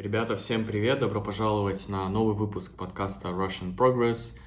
Ребята, 0.00 0.34
всем 0.38 0.64
привет! 0.64 1.00
Добро 1.00 1.20
пожаловать 1.20 1.86
на 1.90 2.08
новый 2.08 2.34
выпуск 2.34 2.74
подкаста 2.74 3.28
Russian 3.28 3.76
Progress. 3.76 4.38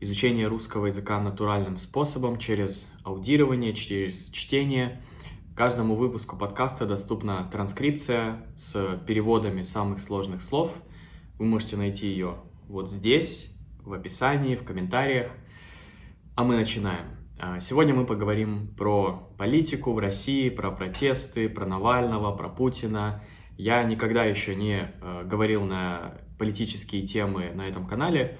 Изучение 0.00 0.48
русского 0.48 0.86
языка 0.86 1.20
натуральным 1.20 1.78
способом 1.78 2.38
через 2.38 2.90
аудирование, 3.04 3.72
через 3.72 4.28
чтение. 4.30 5.00
Каждому 5.54 5.94
выпуску 5.94 6.36
подкаста 6.36 6.86
доступна 6.86 7.48
транскрипция 7.52 8.48
с 8.56 9.00
переводами 9.06 9.62
самых 9.62 10.00
сложных 10.00 10.42
слов. 10.42 10.72
Вы 11.38 11.44
можете 11.44 11.76
найти 11.76 12.08
ее 12.08 12.38
вот 12.66 12.90
здесь, 12.90 13.54
в 13.84 13.92
описании, 13.92 14.56
в 14.56 14.64
комментариях. 14.64 15.30
А 16.34 16.42
мы 16.42 16.56
начинаем. 16.56 17.06
А, 17.38 17.60
сегодня 17.60 17.94
мы 17.94 18.06
поговорим 18.06 18.74
про 18.76 19.30
политику 19.38 19.92
в 19.92 20.00
России, 20.00 20.48
про 20.48 20.72
протесты, 20.72 21.48
про 21.48 21.64
Навального, 21.64 22.36
про 22.36 22.48
Путина. 22.48 23.22
Я 23.56 23.82
никогда 23.84 24.24
еще 24.24 24.54
не 24.54 24.92
э, 25.00 25.22
говорил 25.24 25.64
на 25.64 26.14
политические 26.38 27.06
темы 27.06 27.52
на 27.54 27.68
этом 27.68 27.86
канале, 27.86 28.38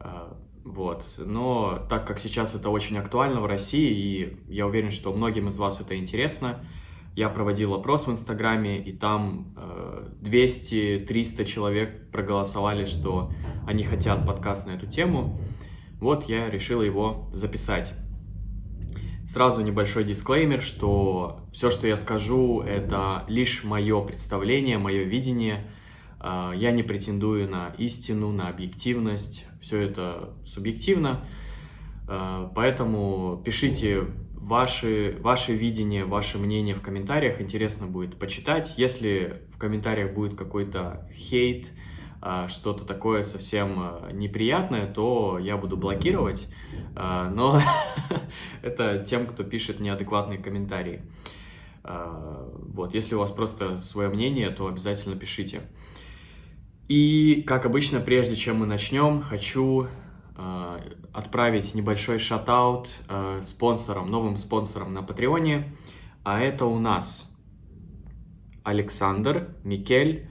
э, 0.00 0.32
вот. 0.64 1.04
Но 1.18 1.86
так 1.90 2.06
как 2.06 2.18
сейчас 2.18 2.54
это 2.54 2.70
очень 2.70 2.96
актуально 2.96 3.40
в 3.40 3.46
России, 3.46 3.90
и 3.92 4.52
я 4.52 4.66
уверен, 4.66 4.90
что 4.90 5.12
многим 5.12 5.48
из 5.48 5.58
вас 5.58 5.80
это 5.80 5.96
интересно, 5.98 6.64
я 7.14 7.28
проводил 7.28 7.74
опрос 7.74 8.06
в 8.06 8.10
Инстаграме, 8.10 8.78
и 8.78 8.92
там 8.92 9.54
э, 9.56 10.08
200-300 10.22 11.44
человек 11.44 12.10
проголосовали, 12.10 12.86
что 12.86 13.30
они 13.66 13.84
хотят 13.84 14.26
подкаст 14.26 14.66
на 14.66 14.72
эту 14.72 14.86
тему. 14.86 15.38
Вот 16.00 16.24
я 16.24 16.50
решил 16.50 16.82
его 16.82 17.30
записать. 17.32 17.92
Сразу 19.26 19.62
небольшой 19.62 20.04
дисклеймер, 20.04 20.62
что 20.62 21.40
все, 21.52 21.70
что 21.70 21.86
я 21.86 21.96
скажу, 21.96 22.60
это 22.60 23.24
лишь 23.26 23.64
мое 23.64 24.02
представление, 24.02 24.78
мое 24.78 25.04
видение. 25.04 25.66
А, 26.20 26.52
я 26.52 26.72
не 26.72 26.82
претендую 26.82 27.48
на 27.48 27.74
истину, 27.78 28.32
на 28.32 28.48
объективность. 28.48 29.46
Все 29.62 29.80
это 29.80 30.34
субъективно. 30.44 31.24
А, 32.06 32.52
поэтому 32.54 33.40
пишите 33.44 34.04
ваши, 34.34 35.16
ваше 35.20 35.54
видение, 35.54 36.04
ваше 36.04 36.38
мнение 36.38 36.74
в 36.74 36.82
комментариях. 36.82 37.40
Интересно 37.40 37.86
будет 37.86 38.18
почитать. 38.18 38.74
Если 38.76 39.42
в 39.54 39.58
комментариях 39.58 40.12
будет 40.12 40.34
какой-то 40.34 41.08
хейт, 41.14 41.72
что-то 42.48 42.86
такое 42.86 43.22
совсем 43.22 43.74
а, 43.78 44.10
неприятное, 44.10 44.90
то 44.90 45.38
я 45.38 45.58
буду 45.58 45.76
блокировать. 45.76 46.48
А, 46.96 47.28
но 47.28 47.60
это 48.62 49.04
тем, 49.04 49.26
кто 49.26 49.44
пишет 49.44 49.78
неадекватные 49.80 50.38
комментарии. 50.38 51.02
Вот, 51.86 52.94
если 52.94 53.14
у 53.14 53.18
вас 53.18 53.30
просто 53.30 53.76
свое 53.76 54.08
мнение, 54.08 54.48
то 54.48 54.68
обязательно 54.68 55.16
пишите. 55.16 55.60
И, 56.88 57.44
как 57.46 57.66
обычно, 57.66 58.00
прежде 58.00 58.36
чем 58.36 58.60
мы 58.60 58.66
начнем, 58.66 59.20
хочу 59.20 59.88
отправить 61.12 61.74
небольшой 61.74 62.18
шатаут 62.18 62.88
спонсорам, 63.42 64.10
новым 64.10 64.38
спонсорам 64.38 64.94
на 64.94 65.02
Патреоне. 65.02 65.76
А 66.22 66.40
это 66.40 66.64
у 66.64 66.78
нас 66.78 67.30
Александр, 68.62 69.54
Микель, 69.62 70.30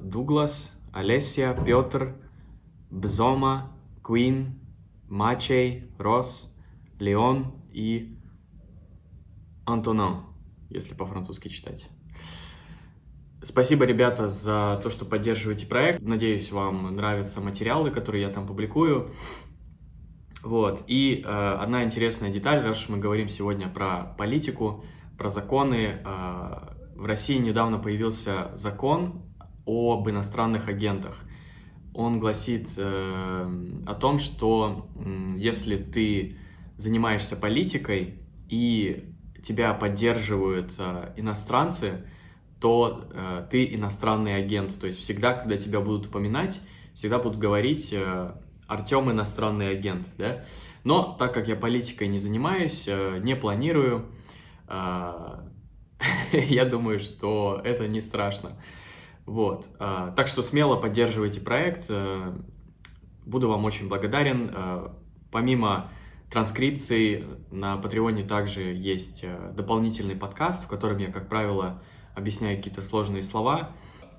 Дуглас, 0.00 0.75
Олеся, 0.96 1.54
Петр, 1.66 2.16
Бзома, 2.90 3.70
Куин, 4.02 4.58
Мачей, 5.10 5.90
Рос, 5.98 6.56
Леон 6.98 7.52
и 7.70 8.16
Антонон, 9.66 10.24
если 10.70 10.94
по-французски 10.94 11.48
читать. 11.48 11.90
Спасибо, 13.42 13.84
ребята, 13.84 14.26
за 14.26 14.80
то, 14.82 14.88
что 14.88 15.04
поддерживаете 15.04 15.66
проект. 15.66 16.00
Надеюсь, 16.00 16.50
вам 16.50 16.96
нравятся 16.96 17.42
материалы, 17.42 17.90
которые 17.90 18.22
я 18.22 18.30
там 18.30 18.46
публикую. 18.46 19.10
Вот. 20.42 20.82
И 20.86 21.22
э, 21.22 21.58
одна 21.60 21.84
интересная 21.84 22.32
деталь, 22.32 22.62
раз 22.62 22.88
мы 22.88 22.96
говорим 22.96 23.28
сегодня 23.28 23.68
про 23.68 24.14
политику, 24.16 24.82
про 25.18 25.28
законы. 25.28 26.00
Э, 26.02 26.74
в 26.94 27.04
России 27.04 27.36
недавно 27.36 27.78
появился 27.78 28.50
закон 28.54 29.25
об 29.66 30.08
иностранных 30.08 30.68
агентах. 30.68 31.18
Он 31.92 32.20
гласит 32.20 32.68
э, 32.76 33.50
о 33.86 33.94
том, 33.94 34.18
что 34.18 34.88
э, 34.96 35.34
если 35.36 35.76
ты 35.76 36.36
занимаешься 36.76 37.36
политикой 37.36 38.20
и 38.48 39.12
тебя 39.42 39.72
поддерживают 39.74 40.74
э, 40.78 41.12
иностранцы, 41.16 42.06
то 42.60 43.08
э, 43.12 43.46
ты 43.50 43.74
иностранный 43.74 44.36
агент. 44.36 44.78
То 44.78 44.86
есть 44.86 45.00
всегда, 45.00 45.34
когда 45.34 45.56
тебя 45.56 45.80
будут 45.80 46.06
упоминать, 46.06 46.60
всегда 46.94 47.18
будут 47.18 47.38
говорить 47.38 47.90
э, 47.92 48.32
Артем 48.66 49.10
иностранный 49.10 49.70
агент, 49.70 50.06
да. 50.18 50.44
Но 50.84 51.16
так 51.18 51.34
как 51.34 51.48
я 51.48 51.56
политикой 51.56 52.08
не 52.08 52.18
занимаюсь, 52.18 52.84
э, 52.86 53.18
не 53.22 53.36
планирую, 53.36 54.06
э, 54.68 55.38
я 56.32 56.64
думаю, 56.64 57.00
что 57.00 57.60
это 57.64 57.86
не 57.88 58.00
страшно. 58.00 58.52
Вот. 59.26 59.66
А, 59.80 60.12
так 60.12 60.28
что 60.28 60.42
смело 60.42 60.76
поддерживайте 60.76 61.40
проект. 61.40 61.86
Э, 61.88 62.32
буду 63.26 63.48
вам 63.48 63.64
очень 63.64 63.88
благодарен. 63.88 64.52
Э, 64.54 64.88
помимо 65.32 65.90
транскрипций 66.30 67.24
на 67.50 67.76
Патреоне 67.76 68.22
также 68.22 68.62
есть 68.62 69.24
э, 69.24 69.52
дополнительный 69.54 70.14
подкаст, 70.14 70.64
в 70.64 70.68
котором 70.68 70.98
я, 70.98 71.10
как 71.10 71.28
правило, 71.28 71.82
объясняю 72.14 72.56
какие-то 72.56 72.82
сложные 72.82 73.24
слова. 73.24 73.72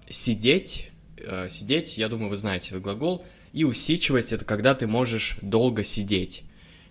Сидеть, 0.10 0.92
сидеть, 1.50 1.98
я 1.98 2.08
думаю, 2.10 2.30
вы 2.30 2.36
знаете 2.36 2.70
этот 2.70 2.84
глагол, 2.84 3.26
и 3.52 3.64
усидчивость— 3.64 4.32
это 4.34 4.46
когда 4.46 4.76
ты 4.76 4.88
можешь 4.88 5.38
долго 5.42 5.84
сидеть. 5.84 6.44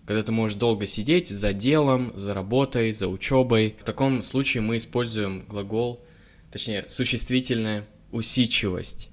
Когда 0.05 0.23
ты 0.23 0.33
можешь 0.33 0.59
долго 0.59 0.87
сидеть 0.87 1.29
за 1.29 1.53
делом, 1.53 2.13
за 2.15 2.35
работой, 2.35 2.93
за 2.93 3.09
учебой. 3.09 3.77
В 3.81 3.85
таком 3.85 4.23
случае 4.23 4.63
мы 4.63 4.77
используем 4.77 5.45
глагол, 5.49 6.05
точнее, 6.51 6.85
существительное 6.89 7.87
усидчивость. 8.13 9.11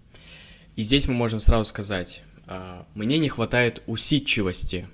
И 0.75 0.81
здесь 0.81 1.07
мы 1.07 1.13
можем 1.13 1.39
сразу 1.39 1.65
сказать, 1.65 2.23
а, 2.47 2.85
мне 2.95 3.19
не 3.19 3.29
хватает 3.29 3.83
усидчивости. 3.87 4.87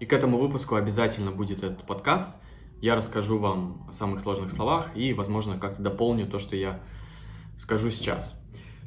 И 0.00 0.06
к 0.06 0.12
этому 0.12 0.38
выпуску 0.38 0.74
обязательно 0.74 1.30
будет 1.30 1.58
этот 1.58 1.86
подкаст. 1.86 2.30
Я 2.80 2.94
расскажу 2.94 3.38
вам 3.38 3.86
о 3.88 3.92
самых 3.92 4.20
сложных 4.20 4.50
словах 4.50 4.96
и, 4.96 5.12
возможно, 5.12 5.58
как-то 5.58 5.82
дополню 5.82 6.26
то, 6.26 6.38
что 6.38 6.56
я 6.56 6.80
скажу 7.58 7.90
сейчас. 7.90 8.40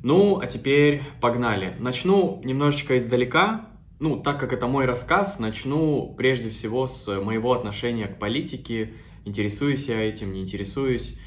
Ну, 0.03 0.39
а 0.39 0.47
теперь 0.47 1.01
погнали. 1.19 1.75
Начну 1.79 2.41
немножечко 2.43 2.97
издалека. 2.97 3.67
Ну, 3.99 4.17
так 4.17 4.39
как 4.39 4.53
это 4.53 4.67
мой 4.67 4.85
рассказ, 4.85 5.39
начну 5.39 6.13
прежде 6.17 6.51
всего 6.51 6.87
с 6.87 7.07
моего 7.19 7.53
отношения 7.53 8.07
к 8.07 8.17
политике. 8.17 8.93
Интересуюсь 9.25 9.87
я 9.87 10.01
этим, 10.01 10.31
не 10.31 10.41
интересуюсь. 10.41 11.17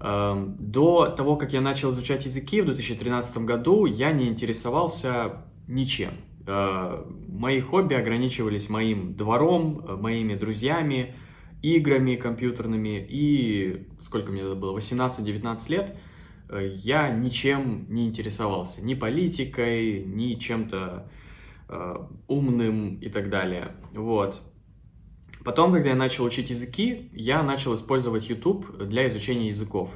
Эм, 0.00 0.56
до 0.58 1.06
того, 1.06 1.36
как 1.36 1.52
я 1.52 1.60
начал 1.60 1.90
изучать 1.90 2.24
языки 2.24 2.60
в 2.60 2.66
2013 2.66 3.38
году, 3.38 3.86
я 3.86 4.12
не 4.12 4.28
интересовался 4.28 5.42
ничем. 5.66 6.12
Э, 6.46 7.04
мои 7.28 7.60
хобби 7.60 7.94
ограничивались 7.94 8.70
моим 8.70 9.14
двором, 9.14 9.84
э, 9.86 9.96
моими 9.96 10.34
друзьями, 10.34 11.14
играми 11.62 12.16
компьютерными. 12.16 13.04
И 13.08 13.86
сколько 14.00 14.32
мне 14.32 14.42
это 14.42 14.54
было, 14.54 14.72
18-19 14.72 15.68
лет, 15.68 15.96
э, 16.48 16.70
я 16.72 17.10
ничем 17.10 17.84
не 17.90 18.06
интересовался. 18.06 18.82
Ни 18.82 18.94
политикой, 18.94 20.04
ни 20.04 20.34
чем-то 20.34 21.10
умным 22.28 22.94
и 22.94 23.10
так 23.10 23.28
далее. 23.28 23.76
Вот. 23.92 24.40
Потом, 25.44 25.72
когда 25.72 25.90
я 25.90 25.96
начал 25.96 26.24
учить 26.24 26.50
языки, 26.50 27.10
я 27.12 27.42
начал 27.42 27.74
использовать 27.74 28.28
YouTube 28.28 28.78
для 28.78 29.06
изучения 29.08 29.48
языков. 29.48 29.90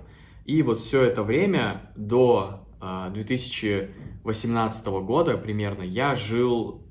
И 0.44 0.62
вот 0.62 0.80
все 0.80 1.03
это 1.03 1.22
время 1.22 1.92
до 1.97 2.66
2018 3.12 4.86
а, 4.86 5.00
года 5.00 5.36
примерно 5.36 5.83
я 5.83 6.16
жил, 6.16 6.83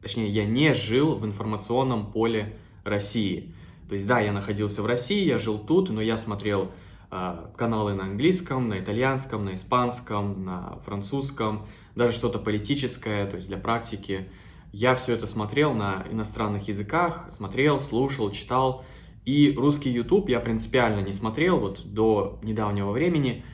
точнее, 0.00 0.28
я 0.28 0.44
не 0.44 0.74
жил 0.74 1.16
в 1.16 1.26
информационном 1.26 2.12
поле 2.12 2.56
России. 2.84 3.54
То 3.88 3.94
есть, 3.94 4.06
да, 4.06 4.20
я 4.20 4.32
находился 4.32 4.82
в 4.82 4.86
России, 4.86 5.26
я 5.26 5.38
жил 5.38 5.58
тут, 5.58 5.90
но 5.90 6.00
я 6.00 6.18
смотрел 6.18 6.70
э, 7.10 7.46
каналы 7.56 7.94
на 7.94 8.04
английском, 8.04 8.68
на 8.68 8.78
итальянском, 8.78 9.44
на 9.44 9.54
испанском, 9.54 10.44
на 10.44 10.78
французском, 10.84 11.66
даже 11.96 12.12
что-то 12.12 12.38
политическое, 12.38 13.26
то 13.26 13.34
есть 13.34 13.48
для 13.48 13.58
практики. 13.58 14.28
Я 14.72 14.94
все 14.94 15.14
это 15.14 15.26
смотрел 15.26 15.74
на 15.74 16.06
иностранных 16.10 16.68
языках, 16.68 17.26
смотрел, 17.28 17.80
слушал, 17.80 18.30
читал. 18.30 18.84
И 19.24 19.54
русский 19.56 19.90
YouTube 19.90 20.28
я 20.28 20.40
принципиально 20.40 21.00
не 21.00 21.12
смотрел 21.12 21.58
вот 21.58 21.80
до 21.84 22.38
недавнего 22.42 22.90
времени, 22.90 23.44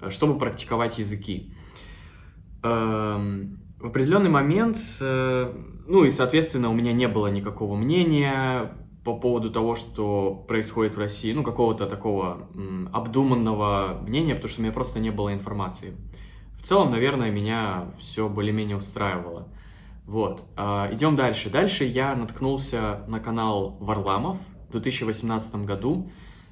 э, 0.00 0.10
чтобы 0.10 0.38
практиковать 0.38 0.98
языки. 0.98 1.54
Эм, 2.62 3.58
в 3.80 3.86
определенный 3.86 4.30
момент, 4.30 4.78
э, 5.00 5.54
ну 5.86 6.04
и, 6.04 6.10
соответственно, 6.10 6.70
у 6.70 6.74
меня 6.74 6.92
не 6.92 7.08
было 7.08 7.28
никакого 7.28 7.76
мнения 7.76 8.72
по 9.04 9.16
поводу 9.16 9.50
того, 9.50 9.76
что 9.76 10.44
происходит 10.48 10.96
в 10.96 10.98
России, 10.98 11.32
ну, 11.32 11.42
какого-то 11.42 11.86
такого 11.86 12.48
обдуманного 12.90 14.00
мнения, 14.02 14.34
потому 14.34 14.50
что 14.50 14.60
у 14.60 14.64
меня 14.64 14.72
просто 14.72 14.98
не 14.98 15.10
было 15.10 15.34
информации 15.34 15.92
в 16.64 16.66
целом, 16.66 16.92
наверное, 16.92 17.30
меня 17.30 17.90
все 17.98 18.26
более-менее 18.26 18.78
устраивало. 18.78 19.48
Вот. 20.06 20.44
А, 20.56 20.88
идем 20.92 21.16
дальше. 21.16 21.50
Дальше 21.50 21.84
я 21.84 22.14
наткнулся 22.14 23.04
на 23.08 23.20
канал 23.20 23.76
Варламов 23.80 24.38
в 24.68 24.72
2018 24.72 25.54
году, 25.64 26.10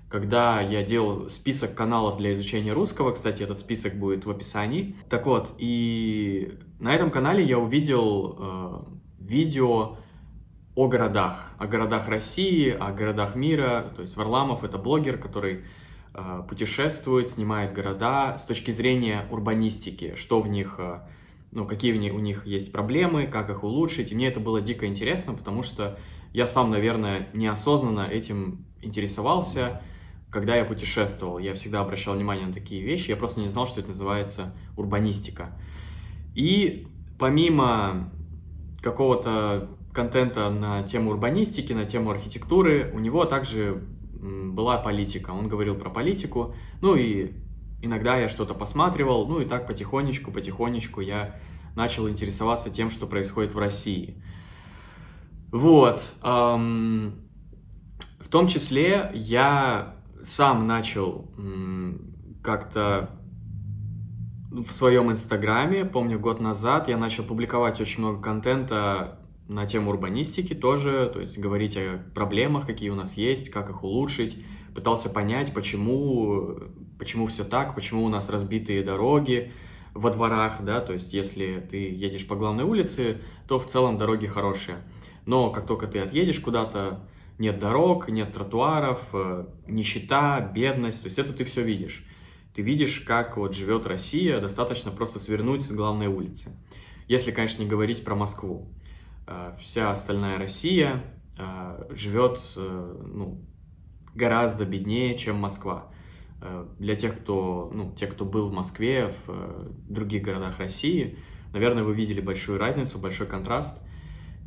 когда 0.09 0.61
я 0.61 0.83
делал 0.83 1.29
список 1.29 1.75
каналов 1.75 2.19
для 2.19 2.33
изучения 2.35 2.73
русского. 2.73 3.13
Кстати, 3.13 3.43
этот 3.43 3.59
список 3.59 3.95
будет 3.95 4.25
в 4.25 4.31
описании. 4.31 4.97
Так 5.09 5.27
вот, 5.27 5.55
и 5.59 6.59
на 6.81 6.95
этом 6.95 7.11
канале 7.11 7.45
я 7.45 7.59
увидел 7.59 8.37
э, 8.39 8.83
видео 9.21 9.97
о 10.75 10.89
городах, 10.89 11.51
о 11.59 11.67
городах 11.67 12.09
России, 12.09 12.71
о 12.71 12.93
городах 12.93 13.35
мира. 13.35 13.93
То 13.95 14.03
есть 14.03 14.17
Варламов 14.17 14.65
это 14.65 14.79
блогер, 14.79 15.19
который 15.19 15.65
э, 16.15 16.43
путешествует, 16.49 17.29
снимает 17.29 17.75
города 17.75 18.39
с 18.39 18.45
точки 18.45 18.71
зрения 18.71 19.27
урбанистики, 19.31 20.15
что 20.17 20.41
в 20.41 20.49
них, 20.49 20.77
э, 20.79 21.01
ну, 21.53 21.67
какие 21.67 21.93
у 22.11 22.19
них 22.19 22.47
есть 22.47 22.73
проблемы, 22.73 23.27
как 23.27 23.51
их 23.51 23.63
улучшить. 23.63 24.11
И 24.11 24.15
мне 24.15 24.27
это 24.29 24.41
было 24.41 24.61
дико 24.61 24.87
интересно, 24.87 25.35
потому 25.35 25.63
что 25.63 25.99
я 26.33 26.47
сам, 26.47 26.71
наверное, 26.71 27.29
неосознанно 27.35 28.09
этим 28.09 28.65
интересовался, 28.81 29.83
когда 30.31 30.57
я 30.57 30.65
путешествовал. 30.65 31.39
Я 31.39 31.55
всегда 31.55 31.83
обращал 31.83 32.15
внимание 32.15 32.47
на 32.47 32.55
такие 32.55 32.83
вещи, 32.83 33.11
я 33.11 33.17
просто 33.17 33.41
не 33.41 33.49
знал, 33.49 33.67
что 33.67 33.81
это 33.81 33.91
называется 33.91 34.55
урбанистика. 34.79 35.59
И 36.35 36.89
помимо 37.19 38.11
какого-то 38.81 39.77
контента 39.93 40.49
на 40.49 40.83
тему 40.85 41.11
урбанистики, 41.11 41.75
на 41.75 41.85
тему 41.85 42.11
архитектуры, 42.11 42.91
у 42.95 42.99
него 42.99 43.27
также 43.27 43.85
была 44.23 44.79
политика. 44.79 45.31
Он 45.31 45.49
говорил 45.49 45.75
про 45.75 45.91
политику, 45.91 46.55
ну 46.81 46.97
и 46.97 47.33
иногда 47.83 48.17
я 48.17 48.29
что-то 48.29 48.55
посматривал, 48.55 49.27
ну 49.27 49.41
и 49.41 49.45
так 49.45 49.67
потихонечку, 49.67 50.31
потихонечку 50.31 51.01
я 51.01 51.37
начал 51.77 52.09
интересоваться 52.09 52.71
тем, 52.71 52.91
что 52.91 53.07
происходит 53.07 53.55
в 53.55 53.59
России. 53.59 54.23
Вот. 55.51 56.15
Эм, 56.23 57.15
в 58.21 58.29
том 58.29 58.49
числе 58.49 59.11
я 59.15 59.97
сам 60.23 60.67
начал 60.67 61.31
как-то 62.43 63.11
в 64.51 64.71
своем 64.71 65.11
инстаграме, 65.11 65.85
помню, 65.85 66.19
год 66.19 66.41
назад 66.41 66.89
я 66.89 66.97
начал 66.97 67.25
публиковать 67.25 67.81
очень 67.81 68.01
много 68.01 68.23
контента 68.23 69.19
на 69.49 69.67
тему 69.67 69.91
урбанистики 69.91 70.55
тоже, 70.55 71.11
то 71.13 71.21
есть 71.21 71.39
говорить 71.39 71.77
о 71.77 72.03
проблемах, 72.15 72.67
какие 72.67 72.91
у 72.91 72.95
нас 72.95 73.17
есть, 73.17 73.51
как 73.51 73.71
их 73.71 73.83
улучшить. 73.83 74.43
Пытался 74.75 75.11
понять, 75.11 75.53
почему, 75.53 76.57
почему 77.03 77.27
все 77.27 77.43
так, 77.43 77.75
почему 77.75 78.05
у 78.05 78.09
нас 78.09 78.31
разбитые 78.31 78.85
дороги 78.85 79.51
во 79.93 80.11
дворах, 80.11 80.63
да, 80.63 80.81
то 80.81 80.93
есть 80.93 81.13
если 81.13 81.59
ты 81.69 81.91
едешь 81.91 82.29
по 82.29 82.37
главной 82.37 82.63
улице, 82.63 83.21
то 83.49 83.59
в 83.59 83.67
целом 83.67 83.99
дороги 83.99 84.29
хорошие. 84.29 84.77
Но 85.27 85.51
как 85.51 85.67
только 85.67 85.89
ты 85.89 85.99
отъедешь 85.99 86.39
куда-то, 86.39 87.01
нет 87.39 87.59
дорог, 87.59 88.09
нет 88.09 88.33
тротуаров, 88.33 89.01
э, 89.15 89.47
нищета, 89.67 90.41
бедность, 90.55 91.03
то 91.03 91.09
есть 91.09 91.19
это 91.19 91.33
ты 91.33 91.43
все 91.43 91.63
видишь. 91.63 92.07
Ты 92.55 92.63
видишь, 92.63 93.01
как 93.01 93.37
вот 93.37 93.53
живет 93.53 93.85
Россия, 93.89 94.39
достаточно 94.39 94.93
просто 94.93 95.19
свернуть 95.19 95.63
с 95.63 95.73
главной 95.73 96.07
улицы. 96.07 96.53
Если, 97.09 97.33
конечно, 97.33 97.65
не 97.65 97.69
говорить 97.69 98.05
про 98.05 98.15
Москву. 98.15 98.69
Э, 99.27 99.57
вся 99.59 99.91
остальная 99.91 100.39
Россия 100.39 101.03
э, 101.37 101.85
живет 101.91 102.39
ну, 102.57 103.41
гораздо 104.15 104.65
беднее, 104.65 105.19
чем 105.19 105.41
Москва. 105.41 105.92
Для 106.79 106.97
тех, 106.97 107.19
кто, 107.19 107.71
ну, 107.73 107.93
те, 107.95 108.07
кто 108.07 108.25
был 108.25 108.49
в 108.49 108.53
Москве, 108.53 109.15
в 109.27 109.73
других 109.89 110.23
городах 110.23 110.59
России, 110.59 111.19
наверное, 111.53 111.85
вы 111.85 111.95
видели 111.95 112.21
большую 112.21 112.59
разницу, 112.59 112.99
большой 112.99 113.27
контраст– 113.27 113.81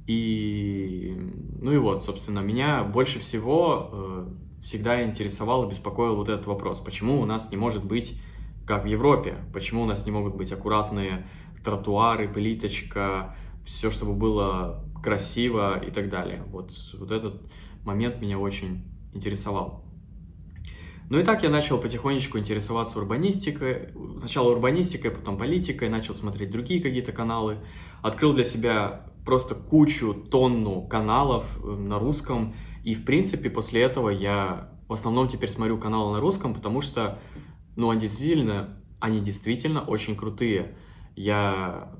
и, 0.07 1.18
ну 1.62 1.71
и 1.71 1.77
вот, 1.77 2.03
собственно, 2.03 2.39
меня 2.39 2.83
больше 2.83 3.19
всего 3.19 3.89
э, 3.92 4.27
всегда 4.62 5.03
интересовал 5.03 5.65
и 5.65 5.69
беспокоил 5.69 6.15
вот 6.15 6.30
этот 6.30 6.45
вопрос, 6.45 6.80
почему 6.80 7.19
у 7.21 7.25
нас 7.25 7.50
не 7.50 7.57
может 7.57 7.83
быть, 7.83 8.19
как 8.68 8.83
в 8.83 8.88
Европе, 8.88 9.38
почему 9.51 9.83
у 9.83 9.86
нас 9.86 10.06
не 10.06 10.12
могут 10.12 10.36
быть 10.36 10.51
аккуратные 10.51 11.27
тротуары, 11.63 12.31
плиточка, 12.31 13.36
все, 13.65 13.89
чтобы 13.89 14.13
было 14.13 14.86
красиво 15.03 15.83
и 15.83 15.89
так 15.89 16.09
далее. 16.09 16.44
Вот, 16.47 16.71
вот 17.00 17.09
этот 17.09 17.42
момент 17.83 18.21
меня 18.21 18.38
очень 18.38 18.83
интересовал. 19.13 19.84
Ну 21.10 21.19
и 21.19 21.24
так 21.24 21.44
я 21.44 21.50
начал 21.50 21.78
потихонечку 21.78 22.40
интересоваться 22.40 22.98
урбанистикой. 22.98 23.90
Сначала 24.19 24.52
урбанистикой, 24.52 25.12
потом 25.12 25.38
политикой, 25.38 25.90
начал 25.90 26.16
смотреть 26.16 26.50
другие 26.50 26.81
какие-то 26.81 27.12
каналы. 27.12 27.60
Открыл 28.02 28.34
для 28.34 28.44
себя 28.44 29.06
просто 29.24 29.56
кучу, 29.56 30.13
тонну 30.13 30.81
каналов 30.88 31.46
э, 31.63 31.68
на 31.68 32.00
русском. 32.00 32.56
И, 32.84 32.96
в 32.96 33.06
принципе, 33.06 33.50
после 33.50 33.81
этого 33.81 34.10
я 34.10 34.72
в 34.88 34.94
основном 34.94 35.28
теперь 35.28 35.50
смотрю 35.50 35.78
каналы 35.78 36.13
на 36.13 36.19
русском, 36.19 36.54
потому 36.54 36.81
что, 36.81 37.19
ну, 37.75 37.90
они 37.90 38.02
действительно, 38.02 38.78
они 39.00 39.19
действительно 39.19 39.81
очень 39.81 40.16
крутые. 40.16 40.75
Я, 41.16 41.94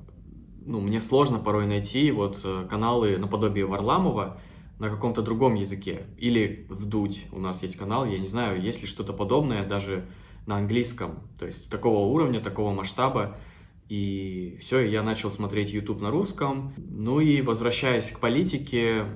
ну, 0.64 0.80
мне 0.80 1.00
сложно 1.00 1.38
порой 1.38 1.66
найти 1.66 2.10
вот 2.10 2.40
э, 2.44 2.66
каналы 2.68 3.18
наподобие 3.18 3.66
Варламова 3.66 4.40
на 4.78 4.90
каком-то 4.90 5.22
другом 5.22 5.54
языке. 5.54 6.06
Или 6.18 6.66
вдуть 6.68 7.26
у 7.32 7.38
нас 7.38 7.62
есть 7.62 7.76
канал, 7.76 8.04
я 8.04 8.18
не 8.18 8.26
знаю, 8.26 8.60
есть 8.60 8.82
ли 8.82 8.86
что-то 8.86 9.12
подобное 9.12 9.66
даже 9.66 10.06
на 10.46 10.56
английском. 10.56 11.28
То 11.38 11.46
есть 11.46 11.70
такого 11.70 12.06
уровня, 12.06 12.40
такого 12.40 12.72
масштаба. 12.72 13.38
И 13.88 14.58
все, 14.60 14.80
я 14.80 15.02
начал 15.02 15.30
смотреть 15.30 15.70
YouTube 15.70 16.00
на 16.00 16.10
русском. 16.10 16.74
Ну 16.76 17.20
и 17.20 17.40
возвращаясь 17.40 18.10
к 18.10 18.20
политике, 18.20 19.06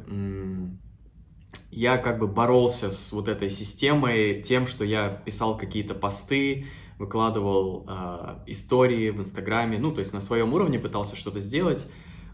я 1.71 1.99
как 1.99 2.19
бы 2.19 2.27
боролся 2.27 2.91
с 2.91 3.13
вот 3.13 3.29
этой 3.29 3.51
системой 3.51 4.43
тем, 4.43 4.67
что 4.67 4.85
я 4.85 5.09
писал 5.09 5.57
какие-то 5.57 5.95
посты, 5.95 6.67
выкладывал 6.99 7.87
э, 7.89 8.43
истории 8.47 9.11
в 9.11 9.21
Инстаграме, 9.21 9.79
ну, 9.79 9.91
то 9.91 10.01
есть 10.01 10.13
на 10.13 10.21
своем 10.21 10.53
уровне 10.53 10.79
пытался 10.79 11.17
что-то 11.17 11.41
сделать, 11.41 11.87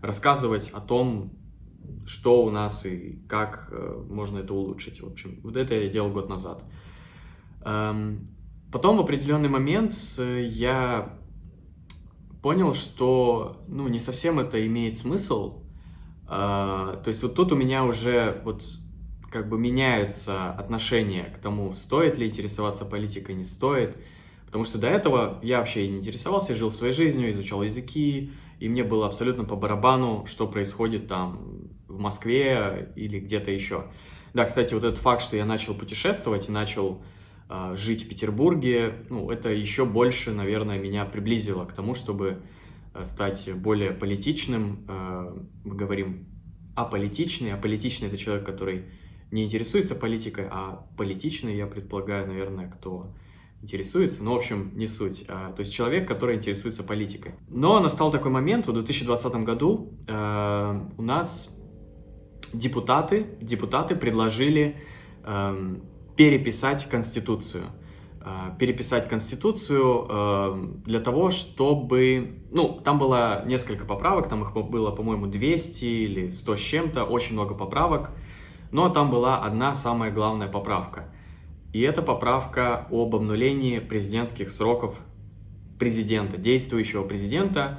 рассказывать 0.03 0.71
о 0.71 0.81
том, 0.81 1.33
что 2.07 2.45
у 2.45 2.51
нас 2.51 2.87
и 2.87 3.19
как 3.29 3.69
э, 3.71 4.05
можно 4.09 4.39
это 4.39 4.55
улучшить. 4.55 5.01
В 5.01 5.07
общем, 5.07 5.41
вот 5.43 5.57
это 5.57 5.75
я 5.75 5.89
делал 5.89 6.11
год 6.11 6.29
назад. 6.29 6.65
Эм, 7.65 8.29
потом 8.73 8.97
в 8.97 9.01
определенный 9.01 9.49
момент 9.49 9.95
э, 10.19 10.47
я 10.49 11.19
понял, 12.43 12.75
что 12.75 13.61
ну, 13.67 13.89
не 13.89 13.99
совсем 13.99 14.39
это 14.39 14.65
имеет 14.67 14.99
смысл. 14.99 15.65
А, 16.29 16.97
то 17.03 17.09
есть 17.09 17.23
вот 17.23 17.35
тут 17.35 17.53
у 17.53 17.57
меня 17.57 17.85
уже 17.85 18.41
вот 18.45 18.63
как 19.31 19.49
бы 19.49 19.59
меняются 19.59 20.53
отношения 20.53 21.25
к 21.25 21.39
тому, 21.39 21.73
стоит 21.73 22.19
ли 22.19 22.29
интересоваться 22.29 22.85
политикой, 22.85 23.35
не 23.35 23.45
стоит. 23.45 23.97
Потому 24.47 24.65
что 24.65 24.79
до 24.79 24.87
этого 24.87 25.41
я 25.43 25.59
вообще 25.59 25.89
не 25.89 25.99
интересовался, 25.99 26.53
я 26.53 26.59
жил 26.59 26.71
своей 26.71 26.93
жизнью, 26.93 27.33
изучал 27.33 27.63
языки, 27.63 28.33
и 28.61 28.69
мне 28.69 28.85
было 28.85 29.07
абсолютно 29.07 29.45
по 29.45 29.57
барабану, 29.57 30.25
что 30.27 30.47
происходит 30.47 31.09
там 31.09 31.69
в 31.97 31.99
Москве 31.99 32.93
или 32.95 33.19
где-то 33.19 33.51
еще. 33.51 33.87
Да, 34.37 34.45
кстати, 34.45 34.75
вот 34.75 34.85
этот 34.85 34.99
факт, 34.99 35.23
что 35.23 35.37
я 35.37 35.47
начал 35.47 35.75
путешествовать 35.75 36.51
и 36.51 36.53
начал 36.53 37.03
а, 37.49 37.75
жить 37.75 38.05
в 38.05 38.09
Петербурге, 38.09 39.05
ну, 39.09 39.31
это 39.31 39.51
еще 39.51 39.87
больше, 39.87 40.33
наверное, 40.33 40.79
меня 40.79 41.07
приблизило 41.07 41.65
к 41.65 41.73
тому, 41.73 41.95
чтобы 41.95 42.43
а, 42.93 43.07
стать 43.07 43.51
более 43.55 43.93
политичным. 43.93 44.85
А, 44.89 45.35
мы 45.65 45.75
говорим 45.75 46.27
аполитичный. 46.75 47.55
Аполитичный— 47.55 48.09
это 48.09 48.19
человек, 48.19 48.45
который 48.45 48.87
не 49.31 49.45
интересуется 49.45 49.95
политикой, 49.95 50.49
а 50.51 50.87
политичный, 50.99 51.57
я 51.57 51.67
предполагаю, 51.67 52.27
наверное, 52.27 52.71
кто 52.71 53.15
интересуется, 53.63 54.23
ну, 54.23 54.35
в 54.35 54.37
общем, 54.37 54.73
не 54.75 54.87
суть. 54.87 55.27
то 55.27 55.57
есть 55.59 55.73
человек, 55.73 56.07
который 56.07 56.37
интересуется 56.37 56.83
политикой. 56.83 57.33
Но 57.49 57.81
настал 57.81 58.13
такой 58.13 58.31
момент, 58.31 58.67
в 58.67 58.73
2020 58.73 59.33
году 59.37 59.95
у 60.07 61.03
нас 61.03 61.56
депутаты, 62.53 63.27
депутаты 63.41 63.97
предложили 63.97 64.77
переписать 66.17 66.89
Конституцию. 66.89 67.65
Э, 68.29 68.51
переписать 68.59 69.09
Конституцию 69.09 70.07
э, 70.09 70.67
для 70.85 70.99
того, 70.99 71.31
чтобы... 71.31 72.41
Ну, 72.51 72.81
там 72.85 72.99
было 72.99 73.45
несколько 73.47 73.85
поправок, 73.85 74.29
там 74.29 74.43
их 74.43 74.53
было, 74.53 74.91
по-моему, 74.91 75.29
200 75.29 75.85
или 75.85 76.31
100 76.31 76.57
с 76.57 76.61
чем-то, 76.61 77.05
очень 77.05 77.35
много 77.35 77.55
поправок, 77.55 78.11
но 78.73 78.89
там 78.89 79.11
была 79.11 79.39
одна 79.39 79.75
самая 79.75 80.11
главная 80.11 80.49
поправка. 80.49 81.05
И 81.73 81.81
это 81.83 82.03
поправка 82.03 82.89
об 82.91 83.15
обнулении 83.15 83.79
президентских 83.79 84.51
сроков 84.51 84.97
президента, 85.79 86.37
действующего 86.37 87.05
президента. 87.05 87.79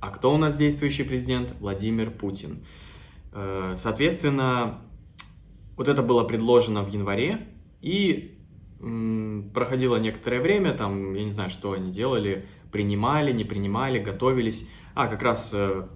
А 0.00 0.10
кто 0.10 0.34
у 0.34 0.38
нас 0.38 0.56
действующий 0.56 1.04
президент? 1.04 1.54
Владимир 1.60 2.10
Путин. 2.10 2.64
Э, 3.38 3.72
соответственно, 3.74 4.80
вот 5.76 5.86
это 5.86 6.02
было 6.02 6.24
предложено 6.24 6.82
в 6.82 6.88
январе, 6.88 7.46
и 7.80 8.34
проходило 9.54 9.96
некоторое 9.96 10.40
время, 10.40 10.72
там, 10.72 11.14
я 11.14 11.24
не 11.24 11.32
знаю, 11.32 11.50
что 11.50 11.72
они 11.72 11.90
делали, 11.90 12.46
принимали, 12.70 13.32
не 13.32 13.42
принимали, 13.42 13.98
готовились. 13.98 14.68
А, 14.94 15.08
как 15.08 15.22
раз 15.22 15.50
э, 15.52 15.86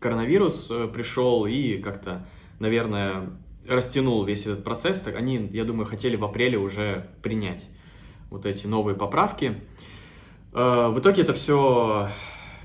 коронавирус 0.00 0.68
э, 0.70 0.88
пришел 0.88 1.46
и 1.46 1.78
как-то, 1.78 2.26
наверное, 2.58 3.30
растянул 3.68 4.24
весь 4.24 4.46
этот 4.46 4.64
процесс. 4.64 5.00
Так 5.00 5.14
они, 5.14 5.48
я 5.52 5.64
думаю, 5.64 5.86
хотели 5.86 6.16
в 6.16 6.24
апреле 6.24 6.58
уже 6.58 7.10
принять 7.22 7.68
вот 8.30 8.46
эти 8.46 8.66
новые 8.66 8.96
поправки. 8.96 9.60
В 10.52 10.94
итоге 10.98 11.22
это 11.22 11.32
все 11.32 12.08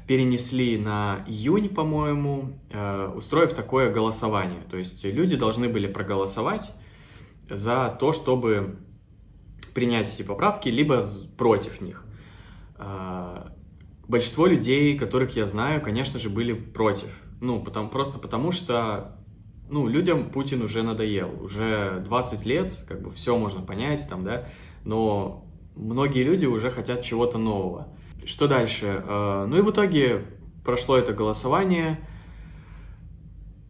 перенесли 0.10 0.76
на 0.76 1.24
июнь, 1.28 1.70
по-моему, 1.70 2.60
э, 2.72 3.14
устроив 3.16 3.54
такое 3.54 3.94
голосование. 3.94 4.62
То 4.72 4.76
есть 4.76 5.06
люди 5.06 5.38
должны 5.38 5.70
были 5.70 5.86
проголосовать 5.86 6.72
за 7.48 7.96
то, 8.00 8.12
чтобы 8.12 8.80
принять 9.76 10.12
эти 10.12 10.24
поправки, 10.24 10.68
либо 10.68 11.04
против 11.38 11.80
них. 11.80 12.04
Э, 12.80 13.50
большинство 14.08 14.48
людей, 14.48 14.98
которых 14.98 15.36
я 15.36 15.46
знаю, 15.46 15.80
конечно 15.80 16.18
же, 16.18 16.32
были 16.32 16.54
против. 16.54 17.10
Ну, 17.40 17.62
потому, 17.62 17.90
просто 17.90 18.18
потому 18.18 18.52
что 18.52 19.16
ну, 19.70 19.88
людям 19.88 20.32
Путин 20.32 20.64
уже 20.64 20.82
надоел. 20.82 21.40
Уже 21.40 22.02
20 22.04 22.46
лет, 22.48 22.84
как 22.88 23.04
бы 23.04 23.12
все 23.12 23.38
можно 23.38 23.62
понять 23.62 24.10
там, 24.10 24.24
да, 24.24 24.50
но 24.84 25.46
многие 25.76 26.24
люди 26.24 26.48
уже 26.48 26.72
хотят 26.72 27.04
чего-то 27.04 27.38
нового. 27.38 27.94
Что 28.26 28.48
дальше? 28.48 29.04
Э, 29.06 29.46
ну 29.48 29.58
и 29.58 29.62
в 29.62 29.72
итоге 29.72 30.26
прошло 30.64 30.98
это 30.98 31.14
голосование. 31.14 32.00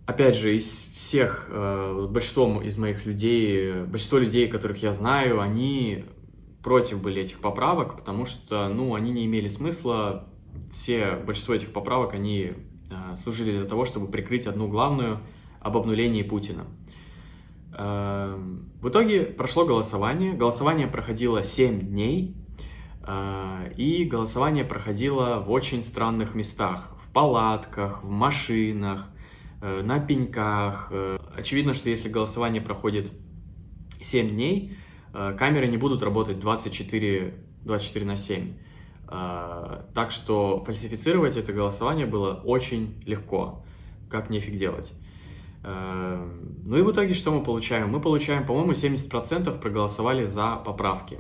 Опять 0.05 0.35
же, 0.35 0.55
из 0.55 0.65
всех, 0.65 1.47
э, 1.49 2.07
большинство 2.09 2.61
из 2.61 2.77
моих 2.77 3.05
людей, 3.05 3.83
большинство 3.83 4.17
людей, 4.17 4.47
которых 4.47 4.81
я 4.81 4.91
знаю, 4.91 5.39
они 5.39 6.05
против 6.63 7.01
были 7.01 7.21
этих 7.21 7.39
поправок, 7.39 7.97
потому 7.97 8.25
что, 8.25 8.67
ну, 8.69 8.95
они 8.95 9.11
не 9.11 9.25
имели 9.25 9.47
смысла. 9.47 10.27
Все, 10.71 11.15
большинство 11.25 11.53
этих 11.53 11.71
поправок, 11.71 12.13
они 12.13 12.53
э, 12.89 13.15
служили 13.15 13.55
для 13.55 13.65
того, 13.67 13.85
чтобы 13.85 14.07
прикрыть 14.07 14.47
одну 14.47 14.67
главную 14.67 15.19
об 15.61 15.77
обнулении 15.77 16.23
Путина. 16.23 16.65
В 17.71 18.89
итоге 18.89 19.21
прошло 19.21 19.63
голосование. 19.63 20.33
Голосование 20.33 20.87
проходило 20.87 21.43
7 21.43 21.79
дней. 21.79 22.35
И 23.75 24.03
голосование 24.03 24.65
проходило 24.65 25.39
в 25.39 25.49
очень 25.51 25.81
странных 25.81 26.35
местах. 26.35 26.91
В 27.01 27.11
палатках, 27.11 28.03
в 28.03 28.09
машинах, 28.09 29.07
э, 29.61 29.81
на 29.81 29.99
пеньках. 29.99 30.89
Э, 30.91 31.17
очевидно, 31.35 31.73
что 31.73 31.89
если 31.89 32.09
голосование 32.09 32.61
проходит 32.61 33.11
7 34.01 34.29
дней, 34.29 34.77
э, 35.13 35.35
камеры 35.37 35.67
не 35.67 35.77
будут 35.77 36.03
работать 36.03 36.39
24, 36.39 37.33
24 37.63 38.05
на 38.05 38.15
7. 38.15 38.53
Так 39.07 40.11
что 40.11 40.63
фальсифицировать 40.65 41.35
это 41.35 41.51
голосование 41.51 42.05
было 42.05 42.35
очень 42.43 43.01
легко. 43.07 43.65
Как 44.07 44.29
нефиг 44.29 44.55
делать. 44.55 44.91
Ну 45.63 46.77
и 46.77 46.81
в 46.83 46.91
итоге 46.91 47.15
что 47.15 47.31
мы 47.31 47.43
получаем? 47.43 47.89
Мы 47.89 48.01
получаем, 48.01 48.45
по-моему, 48.45 48.73
70% 48.73 49.59
проголосовали 49.59 50.25
за 50.25 50.57
поправки. 50.57 51.17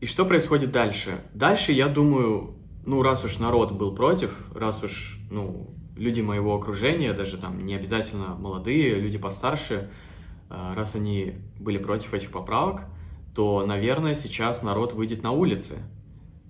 И 0.00 0.06
что 0.06 0.24
происходит 0.26 0.72
дальше? 0.72 1.22
Дальше, 1.32 1.72
я 1.72 1.88
думаю, 1.88 2.54
ну, 2.84 3.02
раз 3.02 3.24
уж 3.24 3.38
народ 3.38 3.72
был 3.72 3.94
против, 3.94 4.32
раз 4.54 4.84
уж, 4.84 5.18
ну, 5.30 5.70
люди 5.96 6.20
моего 6.20 6.54
окружения, 6.54 7.12
даже 7.12 7.38
там 7.38 7.64
не 7.64 7.74
обязательно 7.74 8.34
молодые, 8.34 8.96
люди 9.00 9.18
постарше, 9.18 9.90
э, 10.50 10.74
раз 10.74 10.94
они 10.94 11.34
были 11.58 11.78
против 11.78 12.12
этих 12.12 12.30
поправок, 12.30 12.84
то, 13.34 13.64
наверное, 13.66 14.14
сейчас 14.14 14.62
народ 14.62 14.92
выйдет 14.92 15.22
на 15.22 15.32
улицы 15.32 15.78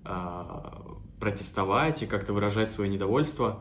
э, 0.04 0.44
протестовать 1.20 2.02
и 2.02 2.06
как-то 2.06 2.32
выражать 2.32 2.70
свое 2.70 2.90
недовольство. 2.90 3.60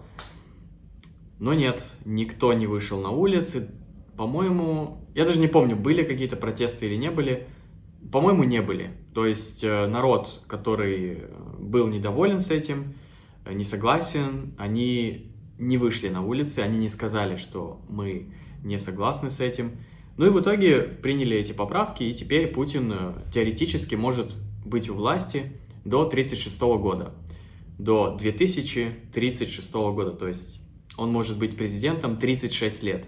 Но 1.40 1.54
нет, 1.54 1.86
никто 2.06 2.54
не 2.54 2.68
вышел 2.68 3.00
на 3.02 3.12
улицы. 3.12 3.70
По-моему, 4.18 5.06
я 5.14 5.26
даже 5.26 5.40
не 5.40 5.48
помню, 5.48 5.76
были 5.76 6.04
какие-то 6.04 6.38
протесты 6.38 6.88
или 6.88 6.96
не 6.96 7.12
были. 7.12 7.48
По-моему, 8.12 8.44
не 8.44 8.62
были. 8.62 8.92
То 9.14 9.26
есть 9.26 9.64
э, 9.64 9.88
народ, 9.88 10.42
который 10.48 11.24
был 11.60 11.88
недоволен 11.88 12.40
с 12.40 12.52
этим, 12.52 12.94
э, 13.46 13.54
не 13.54 13.64
согласен, 13.64 14.54
они 14.58 15.32
не 15.58 15.78
вышли 15.78 16.10
на 16.10 16.24
улицы, 16.24 16.60
они 16.60 16.78
не 16.78 16.90
сказали, 16.90 17.38
что 17.38 17.82
мы 17.90 18.34
не 18.64 18.78
согласны 18.80 19.30
с 19.30 19.40
этим. 19.40 19.72
Ну 20.18 20.28
и 20.28 20.30
в 20.30 20.40
итоге 20.40 20.82
приняли 20.82 21.38
эти 21.38 21.52
поправки, 21.52 22.04
и 22.04 22.14
теперь 22.14 22.48
Путин 22.48 22.92
э, 22.94 23.14
теоретически 23.34 23.96
может 23.96 24.34
быть 24.66 24.90
у 24.90 24.96
власти 24.96 25.52
до 25.84 26.02
1936 26.02 26.62
года. 26.82 27.14
До 27.78 28.16
2036 28.18 29.74
года, 29.74 30.12
то 30.12 30.28
есть 30.28 30.62
он 30.98 31.12
может 31.12 31.38
быть 31.38 31.58
президентом 31.58 32.18
36 32.18 32.84
лет. 32.84 33.08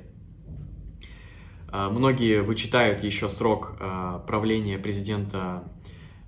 А, 1.69 1.89
многие 1.89 2.41
вычитают 2.41 3.03
еще 3.03 3.29
срок 3.29 3.75
а, 3.79 4.19
правления 4.19 4.77
президента 4.77 5.63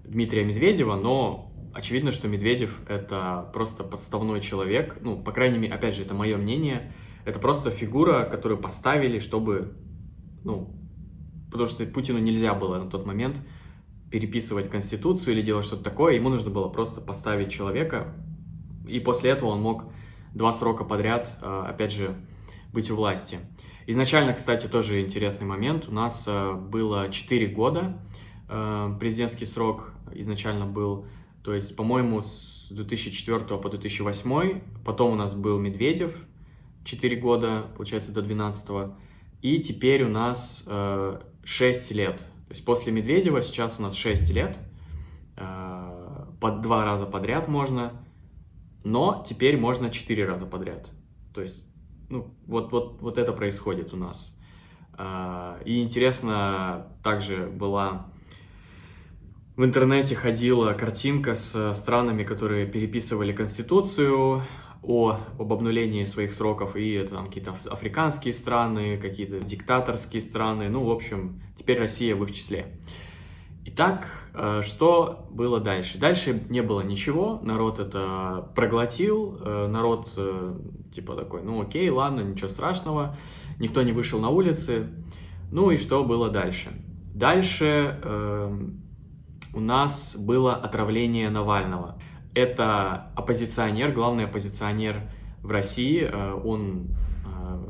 Дмитрия 0.04 0.44
Медведева, 0.44 0.96
но 0.96 1.52
очевидно, 1.74 2.12
что 2.12 2.28
Медведев 2.28 2.80
это 2.88 3.50
просто 3.54 3.84
подставной 3.84 4.42
человек. 4.42 4.98
Ну, 5.02 5.22
по 5.22 5.32
крайней 5.32 5.58
мере, 5.58 5.74
опять 5.74 5.96
же, 5.96 6.04
это 6.04 6.14
мое 6.14 6.38
мнение. 6.38 6.92
Это 7.26 7.40
просто 7.40 7.70
фигура, 7.72 8.26
которую 8.26 8.60
поставили, 8.60 9.20
чтобы, 9.20 9.78
ну, 10.44 10.76
потому 11.52 11.70
что 11.70 11.86
Путину 11.86 12.20
нельзя 12.20 12.54
было 12.54 12.78
на 12.84 12.90
тот 12.90 13.06
момент 13.06 13.38
переписывать 14.12 14.70
Конституцию 14.70 15.36
или 15.36 15.42
делать 15.42 15.66
что-то 15.66 15.84
такое. 15.84 16.16
Ему 16.16 16.30
нужно 16.30 16.50
было 16.50 16.68
просто 16.70 17.02
поставить 17.02 17.52
человека, 17.52 18.16
и 18.88 19.00
после 19.00 19.32
этого 19.32 19.50
он 19.50 19.62
мог 19.62 19.84
два 20.34 20.52
срока 20.52 20.84
подряд, 20.84 21.38
а, 21.42 21.68
опять 21.70 21.92
же, 21.92 22.16
быть 22.74 22.90
у 22.90 22.96
власти. 22.96 23.40
Изначально, 23.92 24.34
кстати, 24.34 24.68
тоже 24.68 25.02
интересный 25.02 25.48
момент. 25.48 25.88
У 25.88 25.92
нас 25.92 26.28
э, 26.28 26.54
было 26.54 27.10
4 27.10 27.48
года, 27.48 27.98
э, 28.48 28.96
президентский 29.00 29.48
срок 29.48 29.94
изначально 30.14 30.68
был, 30.68 31.08
то 31.44 31.56
есть, 31.56 31.76
по-моему, 31.76 32.22
с 32.22 32.68
2004 32.70 33.40
по 33.58 33.68
2008, 33.68 34.62
потом 34.86 35.14
у 35.14 35.16
нас 35.16 35.34
был 35.34 35.58
Медведев, 35.58 36.16
4 36.84 37.16
года, 37.16 37.66
получается, 37.76 38.12
до 38.12 38.22
12 38.22 38.92
и 39.42 39.58
теперь 39.58 40.04
у 40.04 40.10
нас 40.10 40.70
6 41.44 41.92
э, 41.92 41.96
лет. 41.96 42.18
То 42.20 42.52
есть 42.52 42.64
после 42.64 42.92
Медведева 42.92 43.42
сейчас 43.42 43.80
у 43.80 43.82
нас 43.82 43.96
6 43.96 44.30
лет, 44.30 44.56
под 46.40 46.62
два 46.62 46.86
раза 46.86 47.08
подряд 47.08 47.48
можно, 47.48 47.94
но 48.84 49.26
теперь 49.28 49.58
можно 49.58 49.90
4 49.90 50.26
раза 50.28 50.46
подряд. 50.46 50.88
То 51.34 51.42
есть 51.42 51.66
ну, 52.10 52.28
вот, 52.48 52.72
вот, 52.72 53.02
вот 53.02 53.18
это 53.18 53.34
происходит 53.34 53.94
у 53.94 53.98
нас. 53.98 54.38
А, 54.94 55.60
и 55.66 55.82
интересно, 55.82 56.88
также 57.04 57.48
была 57.48 58.08
в 59.56 59.64
интернете 59.66 60.16
ходила 60.16 60.72
картинка 60.74 61.36
с 61.36 61.74
странами, 61.74 62.24
которые 62.24 62.66
переписывали 62.66 63.34
Конституцию 63.34 64.44
о, 64.82 65.20
об 65.38 65.52
обнулении 65.52 66.06
своих 66.06 66.32
сроков, 66.32 66.78
и 66.78 66.94
это 66.94 67.16
там 67.16 67.28
какие-то 67.28 67.56
африканские 67.70 68.34
страны, 68.34 68.98
какие-то 68.98 69.42
диктаторские 69.42 70.22
страны, 70.22 70.70
ну, 70.70 70.86
в 70.86 70.92
общем, 70.92 71.42
теперь 71.58 71.78
Россия 71.78 72.16
в 72.16 72.24
их 72.24 72.34
числе. 72.34 72.68
Итак, 73.72 74.08
э, 74.34 74.64
что 74.66 75.28
было 75.30 75.60
дальше? 75.60 76.00
Дальше 76.00 76.42
не 76.50 76.64
было 76.64 76.82
ничего, 76.82 77.40
народ 77.44 77.78
это 77.78 78.50
проглотил, 78.56 79.40
э, 79.46 79.68
народ 79.68 80.12
э, 80.18 80.56
типа 80.92 81.16
такой, 81.16 81.44
ну 81.44 81.62
окей, 81.62 81.88
ладно, 81.92 82.22
ничего 82.22 82.48
страшного, 82.48 83.16
никто 83.60 83.84
не 83.84 83.92
вышел 83.92 84.20
на 84.20 84.30
улицы. 84.30 84.88
Ну 85.52 85.70
и 85.70 85.78
что 85.78 86.04
было 86.04 86.32
дальше? 86.32 86.72
Дальше 87.14 88.00
э, 88.02 88.60
у 89.54 89.60
нас 89.60 90.18
было 90.18 90.56
отравление 90.56 91.30
Навального. 91.30 92.00
Это 92.34 93.12
оппозиционер, 93.16 93.92
главный 93.92 94.26
оппозиционер 94.26 95.12
в 95.44 95.52
России. 95.52 96.10
Он 96.44 96.88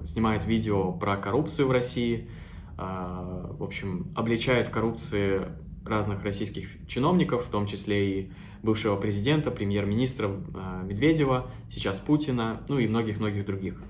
снимает 0.06 0.46
видео 0.46 0.94
про 0.94 1.18
коррупцию 1.18 1.68
в 1.68 1.72
России. 1.72 2.30
В 2.78 3.64
общем, 3.64 4.12
обличает 4.16 4.68
в 4.68 4.72
коррупции 4.72 5.48
разных 5.86 6.24
российских 6.24 6.88
чиновников, 6.88 7.46
в 7.46 7.50
том 7.50 7.66
числе 7.66 8.20
и 8.20 8.32
бывшего 8.62 8.96
президента, 8.96 9.52
премьер-министра 9.52 10.28
э, 10.28 10.84
Медведева, 10.86 11.50
сейчас 11.70 12.00
Путина, 12.00 12.62
ну 12.68 12.78
и 12.78 12.88
многих-многих 12.88 13.46
других. 13.46 13.82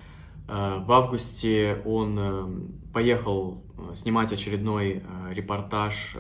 Э, 0.48 0.80
в 0.80 0.92
августе 0.92 1.82
он 1.86 2.18
э, 2.20 2.48
поехал 2.94 3.64
снимать 3.94 4.32
очередной 4.34 5.04
репортаж, 5.32 6.16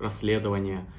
расследование 0.00 0.92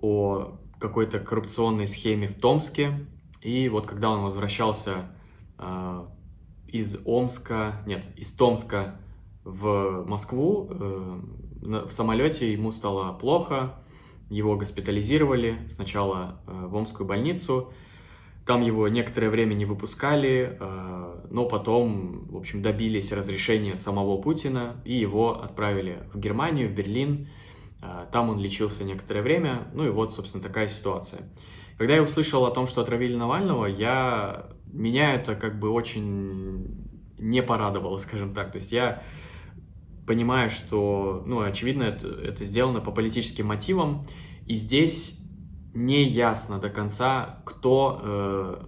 о 0.00 0.56
какой-то 0.78 1.18
коррупционной 1.18 1.86
схеме 1.86 2.28
в 2.28 2.40
Томске. 2.40 3.06
И 3.42 3.68
вот 3.68 3.86
когда 3.86 4.10
он 4.10 4.24
возвращался 4.24 5.10
из 6.68 6.96
Омска, 7.04 7.82
нет, 7.86 8.04
из 8.16 8.32
Томска 8.32 8.98
в 9.44 10.04
Москву, 10.06 10.70
в 11.64 11.90
самолете 11.90 12.52
ему 12.52 12.72
стало 12.72 13.12
плохо, 13.12 13.74
его 14.28 14.56
госпитализировали 14.56 15.58
сначала 15.68 16.40
э, 16.46 16.66
в 16.66 16.76
Омскую 16.76 17.06
больницу, 17.06 17.72
там 18.46 18.60
его 18.60 18.88
некоторое 18.88 19.30
время 19.30 19.54
не 19.54 19.64
выпускали, 19.64 20.58
э, 20.60 21.14
но 21.30 21.46
потом, 21.46 22.26
в 22.28 22.36
общем, 22.36 22.60
добились 22.60 23.12
разрешения 23.12 23.76
самого 23.76 24.20
Путина 24.20 24.76
и 24.84 24.94
его 24.94 25.40
отправили 25.40 26.06
в 26.12 26.18
Германию, 26.18 26.68
в 26.68 26.72
Берлин. 26.72 27.28
Э, 27.82 28.06
там 28.12 28.28
он 28.28 28.38
лечился 28.38 28.84
некоторое 28.84 29.22
время, 29.22 29.68
ну 29.72 29.86
и 29.86 29.90
вот, 29.90 30.14
собственно, 30.14 30.42
такая 30.42 30.68
ситуация. 30.68 31.22
Когда 31.78 31.94
я 31.94 32.02
услышал 32.02 32.44
о 32.44 32.50
том, 32.50 32.66
что 32.66 32.82
отравили 32.82 33.16
Навального, 33.16 33.66
я... 33.66 34.46
меня 34.66 35.14
это 35.14 35.34
как 35.34 35.58
бы 35.58 35.70
очень 35.70 36.84
не 37.18 37.42
порадовало, 37.42 37.98
скажем 37.98 38.34
так. 38.34 38.52
То 38.52 38.58
есть 38.58 38.72
я 38.72 39.02
понимаю, 40.06 40.50
что, 40.50 41.22
ну, 41.26 41.40
очевидно, 41.40 41.84
это, 41.84 42.08
это 42.08 42.44
сделано 42.44 42.80
по 42.80 42.92
политическим 42.92 43.46
мотивам, 43.46 44.06
и 44.46 44.54
здесь 44.54 45.20
не 45.74 46.04
ясно 46.04 46.58
до 46.58 46.70
конца, 46.70 47.42
кто, 47.44 48.00
э, 48.02 48.64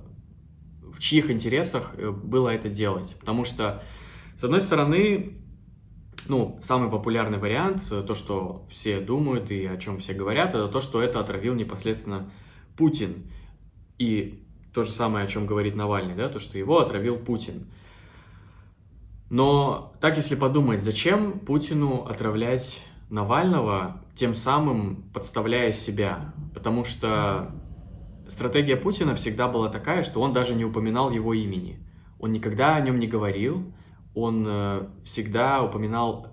в 0.92 0.98
чьих 0.98 1.30
интересах 1.30 1.94
э, 1.96 2.10
было 2.10 2.48
это 2.48 2.68
делать. 2.68 3.16
Потому 3.20 3.44
что, 3.44 3.82
с 4.36 4.44
одной 4.44 4.60
стороны, 4.60 5.38
ну, 6.28 6.58
самый 6.60 6.90
популярный 6.90 7.38
вариант, 7.38 7.86
э, 7.90 8.02
то, 8.02 8.14
что 8.14 8.66
все 8.68 9.00
думают 9.00 9.50
и 9.50 9.64
о 9.66 9.76
чем 9.76 9.98
все 9.98 10.14
говорят, 10.14 10.50
это 10.50 10.68
то, 10.68 10.80
что 10.80 11.00
это 11.00 11.20
отравил 11.20 11.54
непосредственно 11.54 12.30
Путин. 12.76 13.30
И 13.98 14.44
то 14.74 14.84
же 14.84 14.90
самое, 14.90 15.24
о 15.24 15.28
чем 15.28 15.46
говорит 15.46 15.76
Навальный, 15.76 16.14
да, 16.14 16.28
то, 16.28 16.40
что 16.40 16.58
его 16.58 16.80
отравил 16.80 17.16
Путин. 17.16 17.68
Но 19.28 19.92
так, 20.00 20.16
если 20.16 20.36
подумать, 20.36 20.82
зачем 20.82 21.40
Путину 21.40 22.04
отравлять 22.04 22.80
Навального, 23.10 24.02
тем 24.14 24.34
самым 24.34 25.10
подставляя 25.12 25.72
себя. 25.72 26.34
Потому 26.54 26.84
что 26.84 27.52
стратегия 28.28 28.76
Путина 28.76 29.14
всегда 29.14 29.48
была 29.48 29.68
такая, 29.68 30.02
что 30.02 30.20
он 30.20 30.32
даже 30.32 30.54
не 30.54 30.64
упоминал 30.64 31.10
его 31.10 31.34
имени. 31.34 31.78
Он 32.18 32.32
никогда 32.32 32.76
о 32.76 32.80
нем 32.80 32.98
не 32.98 33.06
говорил, 33.06 33.72
он 34.14 34.44
э, 34.48 34.88
всегда 35.04 35.62
упоминал 35.62 36.28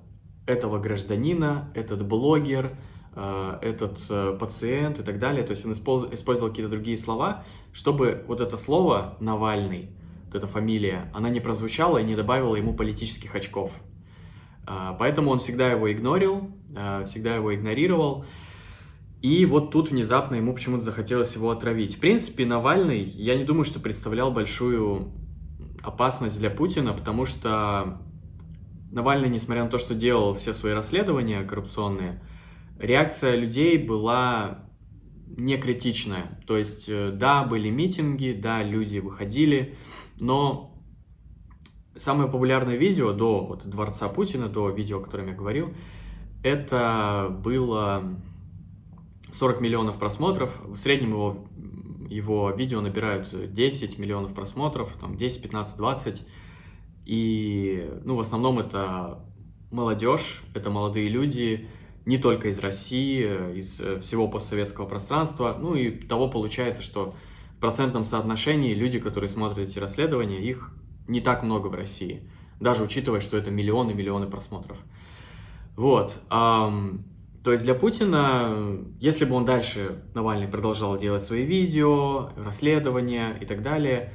этого 0.46 0.80
гражданина, 0.80 1.72
этот 1.76 2.06
блогер, 2.08 2.78
э, 3.16 3.58
этот 3.62 4.00
э, 4.10 4.38
пациент 4.40 5.00
и 5.00 5.04
так 5.04 5.20
далее. 5.20 5.44
То 5.44 5.52
есть 5.52 5.66
он 5.66 5.74
использовал 5.74 6.50
какие-то 6.50 6.72
другие 6.72 6.98
слова, 6.98 7.44
чтобы 7.74 8.24
вот 8.28 8.40
это 8.40 8.56
слово 8.56 9.18
«Навальный», 9.20 9.90
эта 10.36 10.48
фамилия, 10.48 11.12
она 11.14 11.30
не 11.30 11.40
прозвучала 11.40 11.98
и 11.98 12.04
не 12.04 12.16
добавила 12.16 12.56
ему 12.56 12.74
политических 12.74 13.36
очков. 13.36 13.72
А, 14.66 14.94
поэтому 14.94 15.32
он 15.32 15.40
всегда 15.40 15.72
его 15.72 15.92
игнорил, 15.92 16.52
а, 16.76 17.06
всегда 17.06 17.36
его 17.36 17.54
игнорировал. 17.54 18.26
И 19.22 19.46
вот 19.46 19.72
тут 19.72 19.92
внезапно 19.92 20.36
ему 20.36 20.54
почему-то 20.54 20.84
захотелось 20.84 21.36
его 21.36 21.50
отравить. 21.50 21.96
В 21.96 22.00
принципе, 22.00 22.46
Навальный, 22.46 23.04
я 23.04 23.36
не 23.38 23.46
думаю, 23.46 23.64
что 23.64 23.80
представлял 23.80 24.32
большую 24.32 25.14
опасность 25.82 26.40
для 26.40 26.50
Путина, 26.50 26.94
потому 26.94 27.26
что 27.26 28.02
Навальный, 28.92 29.30
несмотря 29.30 29.64
на 29.64 29.70
то, 29.70 29.80
что 29.80 29.96
делал 29.96 30.36
все 30.36 30.54
свои 30.54 30.74
расследования 30.74 31.42
коррупционные, 31.44 32.22
реакция 32.80 33.36
людей 33.36 33.78
была 33.78 34.66
не 35.36 35.58
критичная. 35.58 36.40
То 36.48 36.58
есть, 36.58 36.86
э, 36.88 37.12
да, 37.12 37.44
были 37.44 37.70
митинги, 37.70 38.38
да, 38.40 38.64
люди 38.64 39.00
выходили, 39.00 39.76
но 40.20 40.74
Самое 41.96 42.28
популярное 42.28 42.76
видео 42.76 43.14
до 43.14 43.46
вот, 43.46 43.70
Дворца 43.70 44.10
Путина, 44.10 44.50
до 44.50 44.70
видео, 44.70 44.98
о 44.98 45.04
котором 45.04 45.28
я 45.28 45.34
говорил, 45.34 45.74
это 46.42 47.30
было 47.44 48.04
40 49.32 49.62
миллионов 49.62 50.00
просмотров. 50.00 50.52
В 50.66 50.76
среднем 50.76 51.12
его, 51.12 51.46
его 52.10 52.50
видео 52.50 52.82
набирают 52.82 53.54
10 53.54 54.00
миллионов 54.00 54.34
просмотров, 54.34 54.92
там 55.00 55.16
10, 55.16 55.44
15, 55.44 55.78
20. 55.78 56.22
И, 57.06 57.92
ну, 58.04 58.16
в 58.16 58.22
основном 58.22 58.58
это 58.58 59.20
молодежь, 59.70 60.42
это 60.56 60.72
молодые 60.72 61.10
люди, 61.10 61.68
не 62.06 62.18
только 62.18 62.50
из 62.50 62.60
России, 62.60 63.58
из 63.58 63.82
всего 64.02 64.28
постсоветского 64.28 64.86
пространства. 64.86 65.58
Ну 65.60 65.76
и 65.76 65.90
того 65.90 66.28
получается, 66.30 66.82
что 66.82 67.16
в 67.58 67.60
процентном 67.60 68.04
соотношении 68.04 68.74
люди, 68.74 69.00
которые 69.00 69.30
смотрят 69.30 69.60
эти 69.60 69.80
расследования, 69.80 70.42
их 70.42 70.72
не 71.08 71.22
так 71.22 71.44
много 71.44 71.68
в 71.68 71.76
России, 71.76 72.30
даже 72.60 72.84
учитывая, 72.84 73.22
что 73.22 73.38
это 73.38 73.52
миллионы-миллионы 73.52 74.28
просмотров. 74.28 74.78
Вот. 75.76 76.22
То 76.30 77.52
есть 77.52 77.66
для 77.66 77.74
Путина, 77.74 78.80
если 79.02 79.26
бы 79.26 79.36
он 79.36 79.44
дальше, 79.44 80.04
Навальный, 80.14 80.48
продолжал 80.48 80.98
делать 80.98 81.24
свои 81.24 81.46
видео, 81.46 82.30
расследования 82.38 83.38
и 83.42 83.46
так 83.46 83.62
далее, 83.62 84.14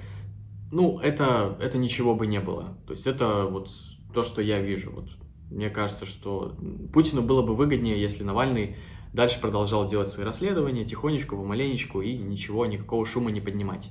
ну, 0.73 0.99
это, 0.99 1.57
это 1.61 1.79
ничего 1.79 2.15
бы 2.15 2.27
не 2.27 2.41
было. 2.41 2.79
То 2.87 2.93
есть 2.93 3.07
это 3.07 3.45
вот 3.45 3.71
то, 4.15 4.23
что 4.23 4.41
я 4.41 4.61
вижу. 4.61 4.93
Вот. 4.93 5.09
Мне 5.51 5.71
кажется, 5.71 6.07
что 6.07 6.57
Путину 6.93 7.23
было 7.23 7.43
бы 7.43 7.55
выгоднее, 7.55 8.01
если 8.01 8.23
Навальный 8.23 8.77
дальше 9.13 9.41
продолжал 9.41 9.89
делать 9.89 10.09
свои 10.09 10.25
расследования 10.25 10.85
тихонечку, 10.85 11.37
помаленечку 11.37 12.03
и 12.03 12.17
ничего, 12.17 12.67
никакого 12.67 13.07
шума 13.07 13.31
не 13.31 13.41
поднимать. 13.41 13.91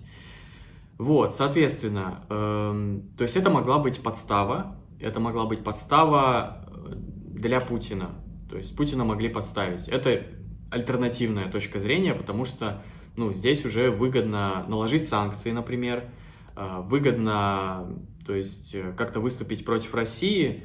Вот, 0.97 1.33
соответственно, 1.33 2.25
эм, 2.29 3.09
то 3.17 3.23
есть 3.23 3.35
это 3.35 3.49
могла 3.49 3.77
быть 3.77 4.01
подстава, 4.01 4.77
это 4.99 5.19
могла 5.19 5.45
быть 5.45 5.63
подстава 5.63 6.65
э, 6.67 6.93
для 6.95 7.59
Путина, 7.59 8.09
то 8.49 8.57
есть 8.57 8.75
Путина 8.75 9.03
могли 9.03 9.29
подставить. 9.29 9.87
Это 9.87 10.23
альтернативная 10.71 11.51
точка 11.51 11.79
зрения, 11.79 12.13
потому 12.13 12.45
что, 12.45 12.83
ну, 13.15 13.31
здесь 13.31 13.63
уже 13.63 13.91
выгодно 13.91 14.65
наложить 14.67 15.07
санкции, 15.07 15.51
например, 15.51 16.09
э, 16.55 16.81
выгодно, 16.81 17.87
то 18.25 18.33
есть 18.33 18.73
э, 18.73 18.91
как-то 18.97 19.19
выступить 19.19 19.65
против 19.65 19.93
России 19.93 20.63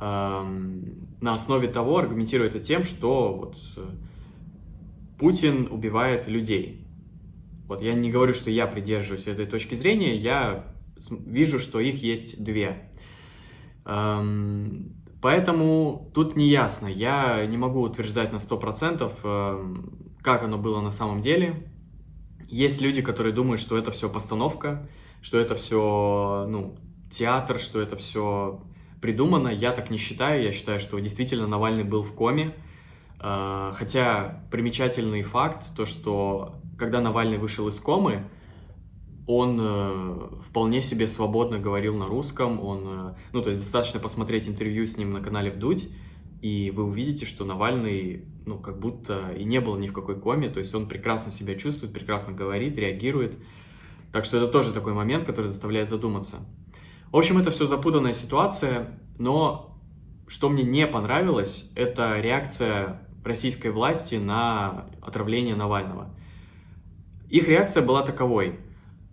на 0.00 1.32
основе 1.32 1.68
того, 1.68 1.98
аргументируя 1.98 2.48
это 2.48 2.60
тем, 2.60 2.84
что 2.84 3.34
вот 3.34 3.56
э, 3.76 3.84
Путин 5.18 5.66
убивает 5.70 6.28
людей. 6.28 6.86
Вот 7.66 7.82
я 7.82 7.94
не 7.94 8.10
говорю, 8.10 8.32
что 8.32 8.50
я 8.50 8.66
придерживаюсь 8.66 9.26
этой 9.26 9.46
точки 9.46 9.74
зрения, 9.74 10.16
я 10.16 10.72
вижу, 11.10 11.58
что 11.58 11.80
их 11.80 12.02
есть 12.02 12.42
две. 12.42 12.90
Поэтому 15.20 16.10
тут 16.14 16.36
не 16.36 16.48
ясно. 16.48 16.86
Я 16.86 17.44
не 17.46 17.56
могу 17.56 17.80
утверждать 17.80 18.32
на 18.32 18.36
100%, 18.36 19.12
эм, 19.24 20.14
как 20.22 20.44
оно 20.44 20.58
было 20.58 20.80
на 20.80 20.90
самом 20.90 21.22
деле. 21.22 21.70
Есть 22.48 22.80
люди, 22.80 23.02
которые 23.02 23.34
думают, 23.34 23.60
что 23.60 23.76
это 23.76 23.90
все 23.90 24.08
постановка, 24.08 24.88
что 25.20 25.38
это 25.38 25.56
все 25.56 26.46
ну, 26.48 26.78
театр, 27.10 27.58
что 27.58 27.80
это 27.80 27.96
все 27.96 28.62
придумано. 29.00 29.48
Я 29.48 29.72
так 29.72 29.90
не 29.90 29.98
считаю. 29.98 30.42
Я 30.42 30.52
считаю, 30.52 30.80
что 30.80 30.98
действительно 30.98 31.46
Навальный 31.46 31.84
был 31.84 32.02
в 32.02 32.12
коме. 32.14 32.54
Э, 33.20 33.72
хотя 33.74 34.44
примечательный 34.50 35.22
факт, 35.22 35.74
то 35.76 35.86
что 35.86 36.54
когда 36.78 37.00
Навальный 37.00 37.38
вышел 37.38 37.68
из 37.68 37.78
комы, 37.80 38.24
он 39.26 39.58
э, 39.60 40.28
вполне 40.48 40.80
себе 40.80 41.06
свободно 41.06 41.58
говорил 41.58 41.94
на 41.96 42.06
русском, 42.06 42.64
он, 42.64 42.82
э, 42.86 43.14
ну, 43.32 43.42
то 43.42 43.50
есть 43.50 43.60
достаточно 43.60 44.00
посмотреть 44.00 44.48
интервью 44.48 44.86
с 44.86 44.96
ним 44.96 45.12
на 45.12 45.20
канале 45.20 45.50
Вдудь, 45.50 45.88
и 46.40 46.70
вы 46.70 46.84
увидите, 46.84 47.26
что 47.26 47.44
Навальный, 47.44 48.24
ну, 48.46 48.58
как 48.58 48.78
будто 48.78 49.32
и 49.32 49.44
не 49.44 49.60
был 49.60 49.76
ни 49.76 49.88
в 49.88 49.92
какой 49.92 50.18
коме, 50.18 50.48
то 50.48 50.60
есть 50.60 50.74
он 50.74 50.88
прекрасно 50.88 51.30
себя 51.30 51.56
чувствует, 51.56 51.92
прекрасно 51.92 52.32
говорит, 52.32 52.78
реагирует, 52.78 53.36
так 54.12 54.24
что 54.24 54.38
это 54.38 54.48
тоже 54.48 54.72
такой 54.72 54.94
момент, 54.94 55.24
который 55.24 55.48
заставляет 55.48 55.90
задуматься. 55.90 56.36
В 57.10 57.16
общем, 57.16 57.38
это 57.38 57.50
все 57.50 57.64
запутанная 57.64 58.12
ситуация, 58.12 59.00
но 59.18 59.80
что 60.26 60.50
мне 60.50 60.62
не 60.62 60.86
понравилось, 60.86 61.70
это 61.74 62.20
реакция 62.20 63.00
российской 63.24 63.68
власти 63.68 64.16
на 64.16 64.86
отравление 65.00 65.56
Навального. 65.56 66.14
Их 67.30 67.48
реакция 67.48 67.82
была 67.82 68.02
таковой. 68.02 68.58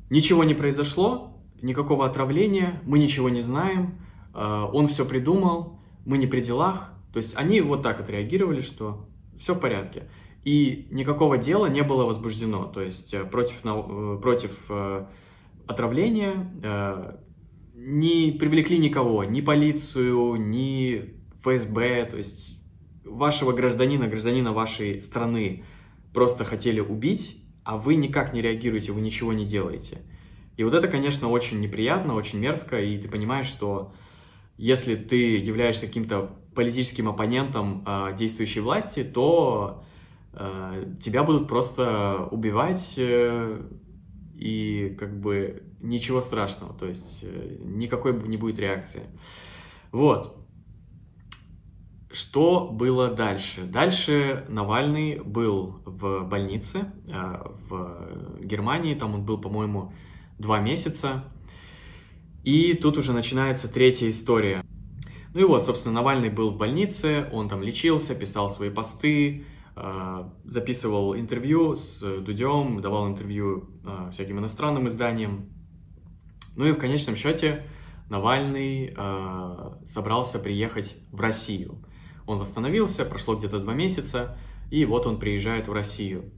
Ничего 0.09 0.43
не 0.43 0.53
произошло, 0.53 1.37
никакого 1.61 2.05
отравления, 2.05 2.81
мы 2.85 2.99
ничего 2.99 3.29
не 3.29 3.41
знаем, 3.41 3.99
э, 4.33 4.67
он 4.73 4.87
все 4.87 5.05
придумал, 5.05 5.79
мы 6.05 6.17
не 6.17 6.27
при 6.27 6.41
делах. 6.41 6.91
То 7.13 7.17
есть 7.17 7.35
они 7.35 7.61
вот 7.61 7.81
так 7.81 7.99
отреагировали, 7.99 8.61
что 8.61 9.07
все 9.37 9.55
в 9.55 9.59
порядке. 9.59 10.09
И 10.43 10.87
никакого 10.91 11.37
дела 11.37 11.67
не 11.67 11.81
было 11.81 12.03
возбуждено. 12.05 12.65
То 12.65 12.81
есть 12.81 13.13
э, 13.13 13.23
против, 13.23 13.61
э, 13.63 14.19
против 14.21 14.69
отравления 15.67 17.19
не 17.85 18.31
привлекли 18.31 18.79
никого, 18.79 19.23
ни 19.23 19.41
полицию, 19.41 20.37
ни 20.37 21.13
ФСБ, 21.43 22.05
то 22.05 22.17
есть 22.17 22.59
вашего 23.03 23.51
гражданина, 23.51 24.07
гражданина 24.07 24.53
вашей 24.53 25.01
страны 25.01 25.63
просто 26.11 26.43
хотели 26.45 26.79
убить, 26.79 27.37
а 27.63 27.77
вы 27.77 27.95
никак 27.95 28.33
не 28.33 28.41
реагируете, 28.41 28.91
вы 28.91 29.01
ничего 29.01 29.33
не 29.33 29.45
делаете. 29.45 29.99
И 30.57 30.63
вот 30.63 30.73
это, 30.73 30.87
конечно, 30.87 31.29
очень 31.29 31.59
неприятно, 31.59 32.15
очень 32.15 32.39
мерзко, 32.39 32.81
и 32.81 32.97
ты 32.97 33.07
понимаешь, 33.07 33.47
что 33.47 33.93
если 34.57 34.95
ты 34.95 35.37
являешься 35.37 35.85
каким-то 35.85 36.31
политическим 36.55 37.07
оппонентом 37.07 37.83
э, 37.85 38.15
действующей 38.17 38.61
власти, 38.61 39.03
то 39.03 39.83
э, 40.33 40.93
тебя 40.99 41.23
будут 41.23 41.47
просто 41.47 42.27
убивать, 42.31 42.95
э, 42.97 43.61
и 44.37 44.95
как 44.99 45.19
бы 45.19 45.63
ничего 45.81 46.21
страшного, 46.21 46.73
то 46.73 46.87
есть 46.87 47.23
э, 47.23 47.57
никакой 47.59 48.13
не 48.27 48.37
будет 48.37 48.59
реакции. 48.59 49.03
Вот. 49.91 50.37
Что 52.11 52.69
было 52.71 53.09
дальше? 53.09 53.63
Дальше 53.63 54.45
Навальный 54.47 55.19
был 55.19 55.81
в 55.85 56.23
больнице 56.23 56.91
э, 57.09 57.43
в 57.69 58.39
Германии, 58.41 58.95
там 58.95 59.15
он 59.15 59.25
был, 59.25 59.39
по-моему, 59.39 59.93
два 60.37 60.59
месяца. 60.59 61.25
И 62.43 62.73
тут 62.73 62.97
уже 62.97 63.11
начинается 63.11 63.67
третья 63.67 64.09
история. 64.09 64.63
Ну 65.33 65.41
и 65.41 65.43
вот, 65.43 65.65
собственно, 65.65 65.95
Навальный 65.95 66.29
был 66.29 66.51
в 66.51 66.57
больнице, 66.57 67.27
он 67.33 67.49
там 67.49 67.63
лечился, 67.63 68.15
писал 68.15 68.49
свои 68.49 68.69
посты, 68.69 69.45
записывал 70.45 71.15
интервью 71.15 71.75
с 71.75 71.99
Дудем, 71.99 72.79
давал 72.81 73.09
интервью 73.09 73.69
э, 73.85 74.09
всяким 74.11 74.39
иностранным 74.39 74.87
изданиям. 74.87 75.49
Ну 76.55 76.65
и 76.65 76.71
в 76.71 76.77
конечном 76.77 77.15
счете 77.15 77.63
Навальный 78.09 78.95
собрался 79.83 80.39
приехать 80.39 80.95
в 81.11 81.19
Россию– 81.19 81.83
он 82.27 82.39
восстановился, 82.39 83.05
прошло 83.05 83.35
где-то 83.35 83.59
два 83.59 83.73
месяца, 83.73 84.37
и 84.71 84.85
вот 84.85 85.05
он 85.05 85.19
приезжает 85.19 85.67
в 85.67 85.73
Россию. 85.73 86.31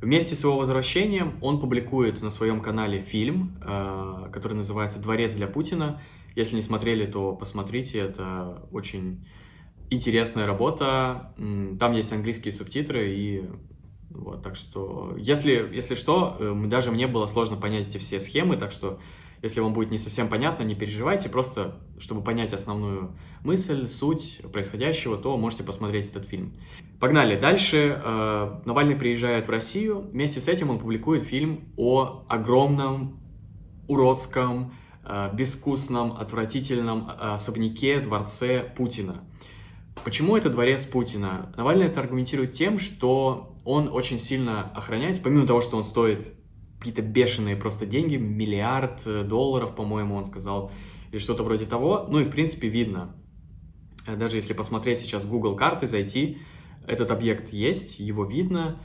Вместе 0.00 0.34
с 0.34 0.44
его 0.44 0.56
возвращением 0.56 1.34
он 1.40 1.60
публикует 1.60 2.22
на 2.22 2.30
своем 2.30 2.60
канале 2.60 3.00
фильм, 3.00 3.58
э, 3.62 4.28
который 4.32 4.54
называется 4.54 4.98
«Дворец 4.98 5.34
для 5.34 5.46
Путина». 5.46 6.00
Если 6.36 6.56
не 6.56 6.62
смотрели, 6.62 7.06
то 7.06 7.34
посмотрите, 7.34 7.98
это 7.98 8.66
очень 8.70 9.26
интересная 9.90 10.46
работа. 10.46 11.34
Там 11.36 11.92
есть 11.92 12.12
английские 12.12 12.52
субтитры, 12.52 13.10
и 13.10 13.44
вот, 14.10 14.42
так 14.42 14.56
что, 14.56 15.14
если, 15.16 15.70
если 15.72 15.94
что, 15.94 16.36
э, 16.38 16.62
даже 16.66 16.90
мне 16.90 17.06
было 17.06 17.26
сложно 17.26 17.56
понять 17.56 17.88
эти 17.88 17.98
все 17.98 18.18
схемы, 18.18 18.56
так 18.56 18.72
что 18.72 18.98
если 19.42 19.60
вам 19.60 19.72
будет 19.72 19.90
не 19.90 19.98
совсем 19.98 20.28
понятно, 20.28 20.64
не 20.64 20.74
переживайте, 20.74 21.28
просто 21.28 21.78
чтобы 21.98 22.22
понять 22.22 22.52
основную 22.52 23.16
мысль, 23.42 23.88
суть 23.88 24.40
происходящего, 24.52 25.16
то 25.16 25.36
можете 25.36 25.62
посмотреть 25.62 26.10
этот 26.10 26.26
фильм. 26.26 26.52
Погнали. 26.98 27.38
Дальше 27.38 28.00
э, 28.02 28.60
Навальный 28.64 28.96
приезжает 28.96 29.46
в 29.46 29.50
Россию. 29.50 30.00
Вместе 30.12 30.40
с 30.40 30.48
этим 30.48 30.70
он 30.70 30.78
публикует 30.78 31.22
фильм 31.22 31.64
о 31.76 32.24
огромном, 32.28 33.18
уродском, 33.88 34.74
э, 35.04 35.30
безвкусном, 35.32 36.12
отвратительном 36.12 37.10
особняке, 37.18 38.00
дворце 38.00 38.72
Путина. 38.76 39.22
Почему 40.04 40.36
это 40.36 40.48
дворец 40.50 40.86
Путина? 40.86 41.52
Навальный 41.56 41.86
это 41.86 42.00
аргументирует 42.00 42.52
тем, 42.52 42.78
что 42.78 43.54
он 43.64 43.88
очень 43.88 44.18
сильно 44.18 44.70
охраняется, 44.72 45.22
помимо 45.22 45.46
того, 45.46 45.60
что 45.60 45.76
он 45.76 45.84
стоит 45.84 46.32
какие-то 46.78 47.02
бешеные 47.02 47.56
просто 47.56 47.84
деньги, 47.84 48.16
миллиард 48.16 49.02
э, 49.06 49.22
долларов, 49.22 49.74
по-моему, 49.74 50.16
он 50.16 50.24
сказал, 50.24 50.72
или 51.12 51.18
что-то 51.18 51.42
вроде 51.42 51.66
того. 51.66 52.06
Ну 52.08 52.20
и, 52.20 52.24
в 52.24 52.30
принципе, 52.30 52.68
видно. 52.68 53.14
Э, 54.06 54.16
даже 54.16 54.36
если 54.36 54.54
посмотреть 54.54 54.98
сейчас 54.98 55.22
в 55.22 55.30
Google 55.30 55.56
карты, 55.56 55.86
зайти, 55.86 56.38
этот 56.86 57.10
объект 57.10 57.52
есть, 57.52 57.98
его 57.98 58.24
видно, 58.24 58.80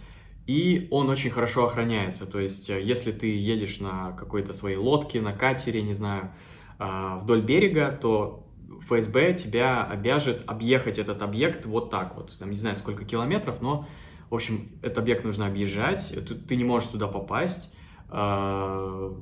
и 0.46 0.88
он 0.92 1.10
очень 1.10 1.30
хорошо 1.30 1.66
охраняется. 1.66 2.26
То 2.26 2.40
есть, 2.40 2.70
э, 2.70 2.84
если 2.84 3.14
ты 3.14 3.34
едешь 3.34 3.80
на 3.80 4.12
какой-то 4.12 4.52
своей 4.52 4.78
лодке, 4.78 5.22
на 5.22 5.32
катере, 5.32 5.82
не 5.82 5.94
знаю, 5.94 6.32
а, 6.78 7.20
вдоль 7.20 7.42
берега, 7.42 7.98
то 8.02 8.45
ФСБ 8.86 9.34
тебя 9.34 9.84
обяжет 9.84 10.44
объехать 10.48 10.98
этот 10.98 11.22
объект 11.22 11.66
вот 11.66 11.90
так 11.90 12.16
вот. 12.16 12.38
Там 12.38 12.52
не 12.52 12.58
знаю, 12.58 12.76
сколько 12.76 13.06
километров, 13.06 13.62
но, 13.62 13.88
в 14.30 14.36
общем, 14.36 14.70
этот 14.82 15.00
объект 15.00 15.24
нужно 15.24 15.48
объезжать, 15.48 16.14
ты 16.48 16.56
не 16.56 16.64
можешь 16.64 16.90
туда 16.90 17.08
попасть, 17.08 17.74
а, 18.10 19.14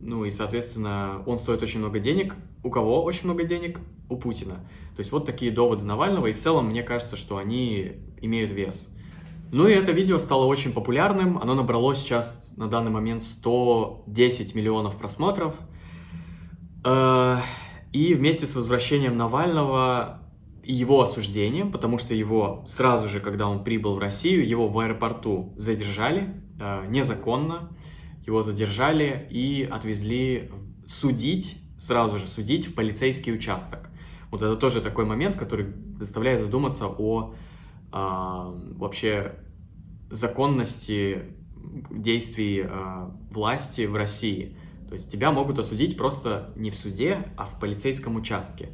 ну 0.00 0.24
и, 0.24 0.30
соответственно, 0.30 1.22
он 1.26 1.38
стоит 1.38 1.62
очень 1.62 1.78
много 1.78 2.00
денег. 2.00 2.34
У 2.64 2.70
кого 2.70 3.04
очень 3.04 3.24
много 3.24 3.44
денег? 3.44 3.78
У 4.08 4.16
Путина. 4.16 4.54
То 4.96 5.00
есть 5.00 5.12
вот 5.12 5.26
такие 5.26 5.52
доводы 5.52 5.84
Навального, 5.84 6.26
и 6.26 6.32
в 6.32 6.38
целом 6.38 6.68
мне 6.68 6.82
кажется, 6.82 7.16
что 7.16 7.36
они 7.36 7.92
имеют 8.20 8.50
вес. 8.52 8.94
Ну 9.52 9.68
и 9.68 9.72
это 9.72 9.92
видео 9.92 10.18
стало 10.18 10.46
очень 10.46 10.72
популярным, 10.72 11.38
оно 11.38 11.54
набрало 11.54 11.94
сейчас 11.94 12.54
на 12.56 12.68
данный 12.68 12.90
момент 12.90 13.22
110 13.22 14.54
миллионов 14.54 14.96
просмотров. 14.96 15.54
И 17.92 18.14
вместе 18.14 18.46
с 18.46 18.54
возвращением 18.54 19.16
Навального 19.16 20.22
и 20.62 20.72
его 20.72 21.02
осуждением, 21.02 21.72
потому 21.72 21.98
что 21.98 22.14
его 22.14 22.64
сразу 22.66 23.08
же, 23.08 23.20
когда 23.20 23.48
он 23.48 23.64
прибыл 23.64 23.96
в 23.96 23.98
Россию, 23.98 24.46
его 24.46 24.68
в 24.68 24.78
аэропорту 24.78 25.52
задержали 25.56 26.34
э, 26.58 26.86
незаконно, 26.88 27.70
его 28.24 28.42
задержали 28.42 29.26
и 29.30 29.64
отвезли 29.64 30.50
судить, 30.86 31.58
сразу 31.78 32.18
же 32.18 32.26
судить 32.26 32.66
в 32.68 32.74
полицейский 32.74 33.34
участок. 33.34 33.90
Вот 34.30 34.40
это 34.40 34.56
тоже 34.56 34.80
такой 34.80 35.04
момент, 35.04 35.36
который 35.36 35.74
заставляет 35.98 36.40
задуматься 36.40 36.86
о 36.86 37.34
э, 37.92 37.94
вообще 37.94 39.34
законности 40.10 41.22
действий 41.90 42.62
э, 42.64 43.10
власти 43.30 43.86
в 43.86 43.96
России. 43.96 44.56
То 44.92 44.96
есть 44.96 45.10
тебя 45.10 45.32
могут 45.32 45.58
осудить 45.58 45.96
просто 45.96 46.52
не 46.54 46.70
в 46.70 46.74
суде, 46.74 47.24
а 47.38 47.46
в 47.46 47.58
полицейском 47.58 48.16
участке. 48.16 48.68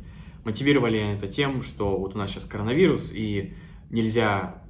Мотивировали 0.45 1.15
это 1.15 1.29
тем, 1.29 1.63
что 1.63 1.97
вот 1.97 2.17
у 2.17 2.19
нас 2.19 2.31
сейчас 2.31 2.45
коронавирус, 2.45 3.13
и 3.15 3.55
нельзя 3.89 4.65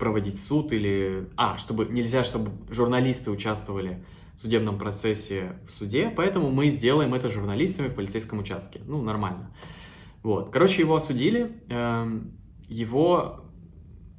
проводить 0.00 0.40
суд 0.40 0.72
или... 0.72 1.28
А, 1.36 1.58
чтобы 1.58 1.86
нельзя, 1.86 2.24
чтобы 2.24 2.50
журналисты 2.74 3.30
участвовали 3.30 4.04
в 4.36 4.42
судебном 4.42 4.76
процессе 4.76 5.60
в 5.64 5.70
суде, 5.70 6.12
поэтому 6.16 6.50
мы 6.50 6.70
сделаем 6.70 7.14
это 7.14 7.28
журналистами 7.28 7.86
в 7.86 7.94
полицейском 7.94 8.40
участке. 8.40 8.80
Ну, 8.84 9.00
нормально. 9.00 9.54
Вот. 10.24 10.50
Короче, 10.50 10.82
его 10.82 10.96
осудили, 10.96 11.52
эм, 11.68 12.32
его 12.68 13.44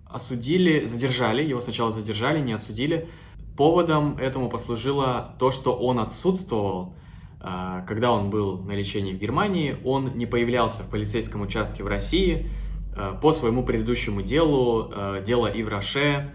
осудили, 0.06 0.86
задержали, 0.86 1.44
его 1.44 1.60
сначала 1.60 1.92
задержали, 1.92 2.40
не 2.40 2.54
осудили. 2.54 3.10
Поводом 3.58 4.18
этому 4.18 4.50
послужило 4.50 5.36
то, 5.40 5.52
что 5.52 5.76
он 5.76 6.00
отсутствовал 6.00 6.96
а, 7.48 7.82
когда 7.82 8.12
он 8.12 8.32
был 8.32 8.58
на 8.58 8.72
лечении 8.72 9.14
в 9.14 9.20
Германии, 9.20 9.78
он 9.86 10.18
не 10.18 10.26
появлялся 10.26 10.82
в 10.82 10.90
полицейском 10.90 11.44
участке 11.44 11.84
в 11.84 11.88
России 11.88 12.50
а, 12.96 13.14
по 13.14 13.34
своему 13.34 13.64
предыдущему 13.64 14.24
делу, 14.24 14.90
а, 14.92 15.22
дело 15.22 15.46
Ивраше. 15.48 16.34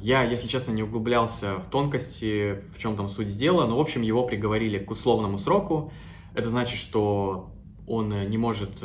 Я, 0.00 0.22
если 0.22 0.46
честно, 0.46 0.70
не 0.70 0.84
углублялся 0.84 1.56
в 1.56 1.68
тонкости, 1.68 2.62
в 2.72 2.78
чем 2.78 2.96
там 2.96 3.08
суть 3.08 3.36
дела, 3.36 3.66
но, 3.66 3.76
в 3.76 3.80
общем, 3.80 4.02
его 4.02 4.24
приговорили 4.24 4.78
к 4.78 4.88
условному 4.88 5.36
сроку. 5.36 5.90
Это 6.32 6.48
значит, 6.48 6.78
что 6.78 7.50
он 7.84 8.30
не 8.30 8.38
может, 8.38 8.80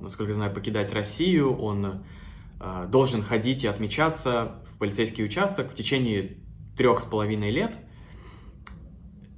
насколько 0.00 0.32
я 0.32 0.34
знаю, 0.34 0.52
покидать 0.52 0.92
Россию, 0.92 1.56
он 1.56 2.02
должен 2.88 3.22
ходить 3.22 3.62
и 3.62 3.68
отмечаться 3.68 4.56
в 4.74 4.78
полицейский 4.78 5.24
участок 5.24 5.70
в 5.70 5.76
течение 5.76 6.38
трех 6.80 7.00
с 7.00 7.04
половиной 7.04 7.50
лет– 7.50 7.76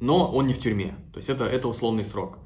но 0.03 0.29
он 0.29 0.49
не 0.49 0.53
в 0.53 0.59
тюрьме. 0.59 0.97
То 1.13 1.19
есть 1.19 1.31
это, 1.31 1.45
это 1.45 1.69
условный 1.69 2.03
срок. 2.03 2.39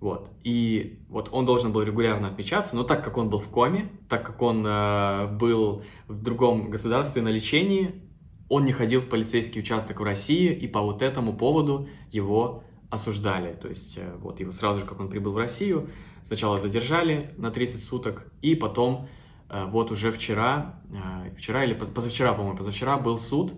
Вот. 0.00 0.30
И 0.42 0.98
вот 1.08 1.28
он 1.30 1.46
должен 1.46 1.72
был 1.72 1.82
регулярно 1.82 2.26
отмечаться, 2.26 2.74
но 2.74 2.82
так 2.82 3.04
как 3.04 3.16
он 3.16 3.30
был 3.30 3.38
в 3.38 3.48
коме, 3.48 3.88
так 4.08 4.26
как 4.26 4.42
он 4.42 4.66
э, 4.66 5.28
был 5.28 5.84
в 6.08 6.20
другом 6.20 6.70
государстве 6.70 7.22
на 7.22 7.28
лечении, 7.28 8.02
он 8.48 8.64
не 8.64 8.72
ходил 8.72 9.00
в 9.00 9.08
полицейский 9.08 9.60
участок 9.60 10.00
в 10.00 10.02
России, 10.02 10.52
и 10.52 10.66
по 10.66 10.82
вот 10.82 11.02
этому 11.02 11.34
поводу 11.34 11.88
его 12.10 12.64
осуждали. 12.90 13.54
То 13.54 13.68
есть 13.68 13.96
э, 13.96 14.16
вот 14.18 14.40
его 14.40 14.50
сразу 14.50 14.80
же, 14.80 14.84
как 14.84 14.98
он 14.98 15.08
прибыл 15.08 15.30
в 15.30 15.38
Россию, 15.38 15.88
сначала 16.24 16.58
задержали 16.58 17.30
на 17.36 17.52
30 17.52 17.84
суток, 17.84 18.26
и 18.42 18.56
потом 18.56 19.06
э, 19.50 19.64
вот 19.66 19.92
уже 19.92 20.10
вчера, 20.10 20.82
э, 20.90 21.30
вчера 21.36 21.62
или 21.62 21.74
позавчера, 21.74 22.32
по-моему, 22.34 22.58
позавчера 22.58 22.98
был 22.98 23.20
суд, 23.20 23.54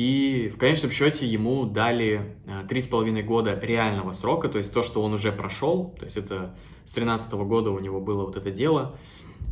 и 0.00 0.48
в 0.48 0.56
конечном 0.56 0.90
счете 0.90 1.26
ему 1.26 1.66
дали 1.66 2.38
э, 2.46 2.64
три 2.66 2.80
с 2.80 2.86
половиной 2.86 3.22
года 3.22 3.58
реального 3.60 4.12
срока, 4.12 4.48
то 4.48 4.56
есть 4.56 4.72
то, 4.72 4.82
что 4.82 5.02
он 5.02 5.12
уже 5.12 5.30
прошел, 5.30 5.94
то 5.98 6.06
есть 6.06 6.16
это 6.16 6.56
с 6.86 6.92
13 6.92 7.30
года 7.32 7.70
у 7.70 7.78
него 7.80 8.00
было 8.00 8.24
вот 8.24 8.34
это 8.34 8.50
дело, 8.50 8.96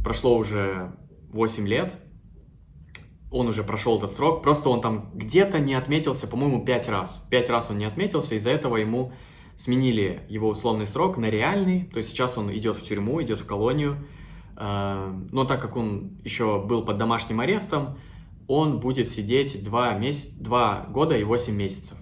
прошло 0.03 0.39
уже 0.39 0.97
8 1.35 1.69
лет, 1.69 1.97
он 3.31 3.47
уже 3.49 3.63
прошел 3.63 3.99
этот 3.99 4.11
срок, 4.13 4.43
просто 4.43 4.71
он 4.71 4.81
там 4.81 5.11
где-то 5.13 5.59
не 5.59 5.75
отметился, 5.75 6.27
по-моему, 6.27 6.65
5 6.65 6.89
раз. 6.89 7.29
5 7.31 7.51
раз 7.51 7.69
он 7.71 7.77
не 7.77 7.85
отметился, 7.85 8.35
из-за 8.35 8.49
этого 8.49 8.79
ему 8.79 9.13
сменили 9.55 10.23
его 10.31 10.49
условный 10.49 10.87
срок 10.87 11.19
на 11.19 11.27
реальный, 11.27 11.91
то 11.93 11.99
есть 11.99 12.09
сейчас 12.09 12.39
он 12.39 12.51
идет 12.57 12.79
в 12.79 12.83
тюрьму, 12.83 13.23
идет 13.23 13.41
в 13.41 13.45
колонию, 13.45 13.99
э, 14.57 15.15
но 15.31 15.45
так 15.45 15.61
как 15.61 15.77
он 15.77 16.23
еще 16.25 16.59
был 16.59 16.87
под 16.87 16.97
домашним 16.97 17.41
арестом, 17.41 17.99
он 18.49 18.81
будет 18.81 19.09
сидеть 19.09 19.63
2, 19.63 19.95
месяц, 19.95 20.29
2 20.31 20.87
года 20.91 21.17
и 21.17 21.23
8 21.23 21.55
месяцев. 21.55 21.97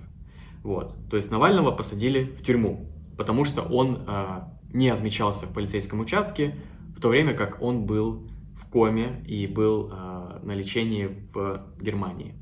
Вот. 0.63 0.95
То 1.11 1.17
есть 1.17 1.31
Навального 1.31 1.73
посадили 1.73 2.25
в 2.25 2.43
тюрьму, 2.43 2.89
потому 3.19 3.45
что 3.45 3.63
он 3.63 4.05
э, 4.07 4.41
не 4.73 4.89
отмечался 4.89 5.47
в 5.47 5.53
полицейском 5.53 6.01
участке, 6.01 6.57
в 6.97 7.01
то 7.01 7.09
время 7.09 7.35
как 7.35 7.61
он 7.61 7.85
был 7.85 8.29
в 8.55 8.67
коме 8.71 9.23
и 9.27 9.47
был 9.47 9.91
э, 9.93 10.41
на 10.43 10.53
лечении 10.53 11.11
в 11.35 11.63
Германии. 11.81 12.35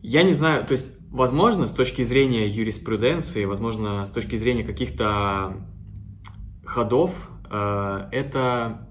Я 0.00 0.22
не 0.22 0.32
знаю, 0.32 0.64
то 0.64 0.72
есть, 0.72 0.96
возможно, 1.10 1.66
с 1.66 1.72
точки 1.72 2.02
зрения 2.02 2.48
юриспруденции, 2.48 3.44
возможно, 3.44 4.04
с 4.04 4.10
точки 4.10 4.36
зрения 4.36 4.62
каких-то 4.62 5.56
ходов, 6.64 7.12
э, 7.50 8.08
это 8.12 8.88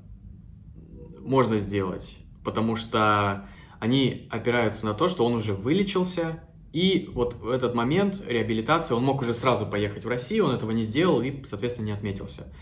можно 1.22 1.60
сделать, 1.60 2.17
потому 2.48 2.78
что 2.78 3.46
они 3.82 4.30
опираются 4.32 4.86
на 4.86 4.94
то, 4.94 5.10
что 5.10 5.26
он 5.26 5.34
уже 5.34 5.52
вылечился, 5.52 6.42
и 6.72 7.10
вот 7.14 7.34
в 7.34 7.50
этот 7.50 7.76
момент 7.76 8.24
реабилитации 8.26 8.94
он 8.94 9.04
мог 9.04 9.22
уже 9.22 9.34
сразу 9.34 9.66
поехать 9.66 10.06
в 10.06 10.08
Россию, 10.08 10.46
он 10.46 10.56
этого 10.56 10.72
не 10.72 10.84
сделал 10.84 11.22
и, 11.22 11.44
соответственно, 11.44 11.88
не 11.88 11.92
отметился. 11.92 12.54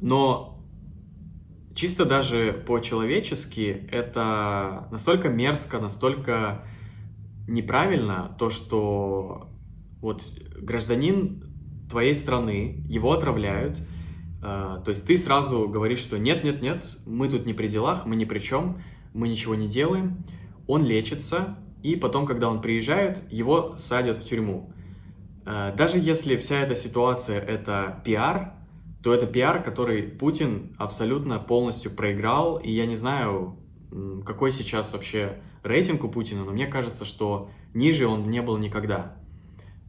Но 0.00 0.62
чисто 1.74 2.04
даже 2.04 2.62
по-человечески 2.64 3.88
это 3.90 4.86
настолько 4.92 5.28
мерзко, 5.28 5.80
настолько 5.80 6.64
неправильно, 7.48 8.36
то, 8.38 8.50
что 8.50 9.48
вот 10.00 10.22
гражданин 10.60 11.42
твоей 11.90 12.14
страны, 12.14 12.84
его 12.88 13.12
отравляют, 13.14 13.78
э, 13.80 14.80
то 14.84 14.90
есть 14.90 15.08
ты 15.08 15.16
сразу 15.16 15.68
говоришь, 15.68 15.98
что 15.98 16.20
нет-нет-нет, 16.20 16.98
мы 17.04 17.28
тут 17.28 17.46
не 17.46 17.52
при 17.52 17.66
делах, 17.66 18.06
мы 18.06 18.14
ни 18.14 18.24
при 18.24 18.38
чем, 18.38 18.80
мы 19.18 19.28
ничего 19.28 19.54
не 19.54 19.68
делаем, 19.68 20.24
он 20.66 20.84
лечится, 20.84 21.58
и 21.82 21.96
потом, 21.96 22.24
когда 22.24 22.48
он 22.48 22.60
приезжает, 22.60 23.30
его 23.32 23.76
садят 23.76 24.18
в 24.18 24.24
тюрьму. 24.24 24.72
Э, 25.44 25.74
даже 25.76 25.98
если 25.98 26.36
вся 26.36 26.60
эта 26.60 26.76
ситуация 26.76 27.40
это 27.40 28.00
пиар, 28.04 28.54
то 29.02 29.12
это 29.12 29.26
пиар, 29.26 29.62
который 29.62 30.02
Путин 30.02 30.74
абсолютно 30.78 31.38
полностью 31.38 31.90
проиграл, 31.90 32.56
и 32.56 32.70
я 32.70 32.86
не 32.86 32.96
знаю, 32.96 33.56
какой 34.24 34.50
сейчас 34.50 34.92
вообще 34.92 35.40
рейтинг 35.62 36.04
у 36.04 36.08
Путина, 36.08 36.44
но 36.44 36.52
мне 36.52 36.66
кажется, 36.66 37.04
что 37.04 37.50
ниже 37.74 38.06
он 38.06 38.30
не 38.30 38.42
был 38.42 38.58
никогда. 38.58 39.16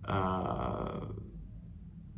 А, 0.04 1.12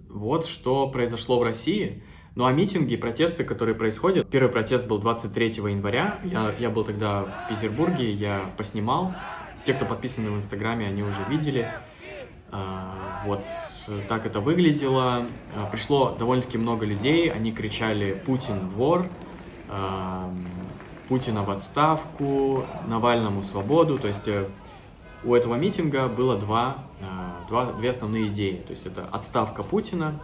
вот 0.10 0.46
что 0.46 0.90
произошло 0.90 1.40
в 1.40 1.44
России. 1.44 2.04
Ну 2.34 2.46
а 2.46 2.54
митинги, 2.54 2.96
протесты, 2.96 3.44
которые 3.44 3.76
происходят. 3.76 4.30
Первый 4.30 4.50
протест 4.50 4.88
был 4.88 5.00
23 5.00 5.48
января. 5.48 6.18
Я, 6.24 6.56
я 6.58 6.70
был 6.70 6.86
тогда 6.86 7.24
в 7.24 7.50
Петербурге, 7.50 8.10
я 8.10 8.50
поснимал. 8.56 9.14
Те, 9.66 9.74
кто 9.74 9.86
подписаны 9.86 10.32
в 10.32 10.38
Инстаграме, 10.38 10.88
они 10.88 11.04
уже 11.04 11.20
видели. 11.30 11.68
А, 12.50 13.22
вот 13.26 13.46
так 14.08 14.26
это 14.26 14.40
выглядело. 14.40 15.26
А, 15.54 15.66
пришло 15.70 16.16
довольно-таки 16.18 16.58
много 16.58 16.86
людей. 16.86 17.30
Они 17.30 17.52
кричали 17.52 18.14
«Путин 18.26 18.70
вор», 18.70 19.08
Путина 21.10 21.44
в 21.44 21.50
отставку, 21.50 22.64
Навальному 22.88 23.44
свободу. 23.44 23.98
То 23.98 24.08
есть 24.08 24.28
э, 24.28 24.48
у 25.26 25.36
этого 25.36 25.56
митинга 25.56 26.08
было 26.08 26.38
два, 26.38 26.86
два, 27.50 27.72
две 27.74 27.90
основные 27.90 28.28
идеи. 28.28 28.64
То 28.66 28.72
есть 28.72 28.86
это 28.86 29.06
отставка 29.12 29.64
Путина, 29.64 30.20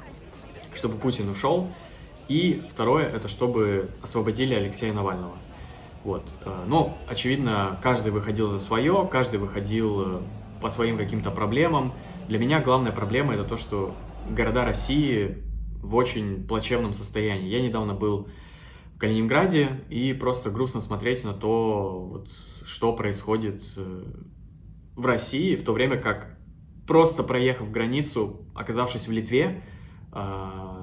чтобы 0.76 0.98
Путин 0.98 1.30
ушел, 1.30 1.70
и 2.28 2.64
второе, 2.72 3.08
это 3.08 3.28
чтобы 3.28 3.90
освободили 4.02 4.54
Алексея 4.54 4.94
Навального. 4.94 5.38
Вот. 6.04 6.24
Э, 6.46 6.64
но, 6.68 6.98
очевидно, 7.08 7.80
каждый 7.82 8.12
выходил 8.12 8.50
за 8.50 8.60
свое, 8.60 9.08
каждый 9.12 9.40
выходил 9.40 10.22
по 10.62 10.70
своим 10.70 10.98
каким-то 10.98 11.32
проблемам. 11.32 11.94
Для 12.28 12.40
меня 12.40 12.62
главная 12.62 12.92
проблема 12.92 13.34
это 13.34 13.44
то, 13.44 13.58
что 13.58 13.96
города 14.30 14.66
России 14.66 15.44
в 15.82 15.96
очень 15.96 16.46
плачевном 16.48 16.94
состоянии. 16.94 17.48
Я 17.48 17.62
недавно 17.62 17.94
был 17.94 18.28
в 18.96 19.00
Калининграде, 19.00 19.82
и 19.90 20.14
просто 20.14 20.50
грустно 20.50 20.82
смотреть 20.82 21.24
на 21.24 21.34
то, 21.34 22.08
вот, 22.12 22.30
что 22.66 22.94
происходит 22.94 23.64
э, 23.78 24.04
в 24.96 25.06
России, 25.06 25.56
в 25.56 25.64
то 25.64 25.72
время 25.72 25.98
как 25.98 26.36
просто 26.88 27.22
проехав 27.22 27.70
границу, 27.70 28.42
оказавшись 28.56 29.08
в 29.08 29.12
Литве, 29.12 29.62
а, 30.12 30.77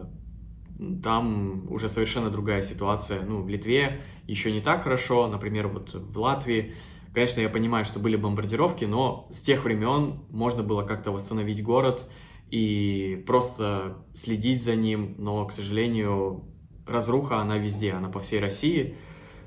там 1.02 1.70
уже 1.70 1.88
совершенно 1.88 2.30
другая 2.30 2.62
ситуация. 2.62 3.22
Ну, 3.22 3.42
в 3.42 3.48
Литве 3.48 4.02
еще 4.26 4.52
не 4.52 4.60
так 4.60 4.82
хорошо, 4.82 5.28
например, 5.28 5.68
вот 5.68 5.94
в 5.94 6.18
Латвии. 6.18 6.74
Конечно, 7.12 7.40
я 7.40 7.48
понимаю, 7.48 7.84
что 7.84 8.00
были 8.00 8.16
бомбардировки, 8.16 8.84
но 8.84 9.28
с 9.30 9.40
тех 9.40 9.64
времен 9.64 10.24
можно 10.30 10.62
было 10.62 10.82
как-то 10.82 11.12
восстановить 11.12 11.62
город 11.62 12.08
и 12.50 13.22
просто 13.26 14.04
следить 14.14 14.64
за 14.64 14.76
ним, 14.76 15.14
но, 15.18 15.44
к 15.46 15.52
сожалению, 15.52 16.44
разруха, 16.86 17.38
она 17.38 17.56
везде, 17.58 17.92
она 17.92 18.08
по 18.08 18.20
всей 18.20 18.40
России, 18.40 18.96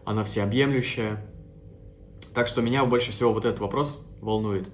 она 0.05 0.23
всеобъемлющая. 0.23 1.25
Так 2.33 2.47
что 2.47 2.61
меня 2.61 2.85
больше 2.85 3.11
всего 3.11 3.33
вот 3.33 3.45
этот 3.45 3.59
вопрос 3.59 4.07
волнует. 4.21 4.69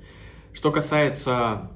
Что 0.54 0.72
касается 0.72 1.72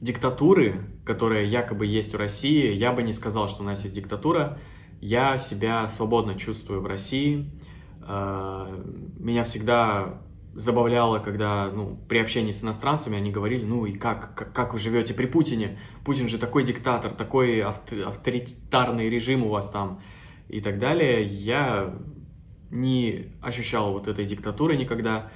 диктатуры, 0.00 0.86
которая 1.04 1.44
якобы 1.44 1.86
есть 1.86 2.14
в 2.14 2.16
России, 2.16 2.72
я 2.72 2.92
бы 2.92 3.02
не 3.02 3.12
сказал, 3.12 3.48
что 3.48 3.62
у 3.62 3.66
нас 3.66 3.82
есть 3.82 3.94
диктатура. 3.94 4.58
Я 5.00 5.38
себя 5.38 5.88
свободно 5.88 6.34
чувствую 6.38 6.80
в 6.80 6.86
России. 6.86 7.50
Э, 8.06 8.82
меня 9.18 9.44
всегда 9.44 10.20
забавляло, 10.54 11.18
когда 11.18 11.70
ну, 11.72 11.98
при 12.08 12.18
общении 12.18 12.50
с 12.50 12.62
иностранцами 12.62 13.16
они 13.16 13.30
говорили, 13.30 13.64
ну 13.64 13.86
и 13.86 13.92
как, 13.92 14.34
как, 14.34 14.52
как 14.52 14.72
вы 14.72 14.78
живете 14.78 15.14
при 15.14 15.26
Путине? 15.26 15.78
Путин 16.04 16.28
же 16.28 16.38
такой 16.38 16.64
диктатор, 16.64 17.12
такой 17.12 17.60
авторитарный 17.62 19.08
режим 19.08 19.44
у 19.44 19.48
вас 19.48 19.70
там 19.70 20.02
и 20.48 20.60
так 20.60 20.78
далее. 20.78 21.24
Я 21.24 21.94
не 22.70 23.32
ощущал 23.40 23.92
вот 23.92 24.08
этой 24.08 24.24
диктатуры 24.24 24.76
никогда. 24.76 25.30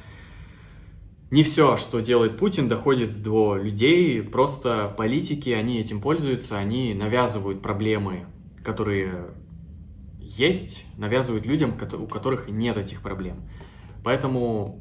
Не 1.35 1.43
все, 1.43 1.77
что 1.77 1.99
делает 1.99 2.39
Путин, 2.39 2.69
доходит 2.69 3.21
до 3.21 3.57
людей, 3.57 4.23
просто 4.23 4.95
политики, 4.97 5.51
они 5.51 5.81
этим 5.81 6.01
пользуются, 6.01 6.59
они 6.59 6.95
навязывают 6.95 7.61
проблемы, 7.61 8.27
которые 8.63 9.35
есть, 10.21 10.87
навязывают 10.97 11.45
людям, 11.45 11.73
у 11.73 12.07
которых 12.07 12.49
нет 12.49 12.77
этих 12.77 13.03
проблем. 13.03 13.39
Поэтому 14.05 14.81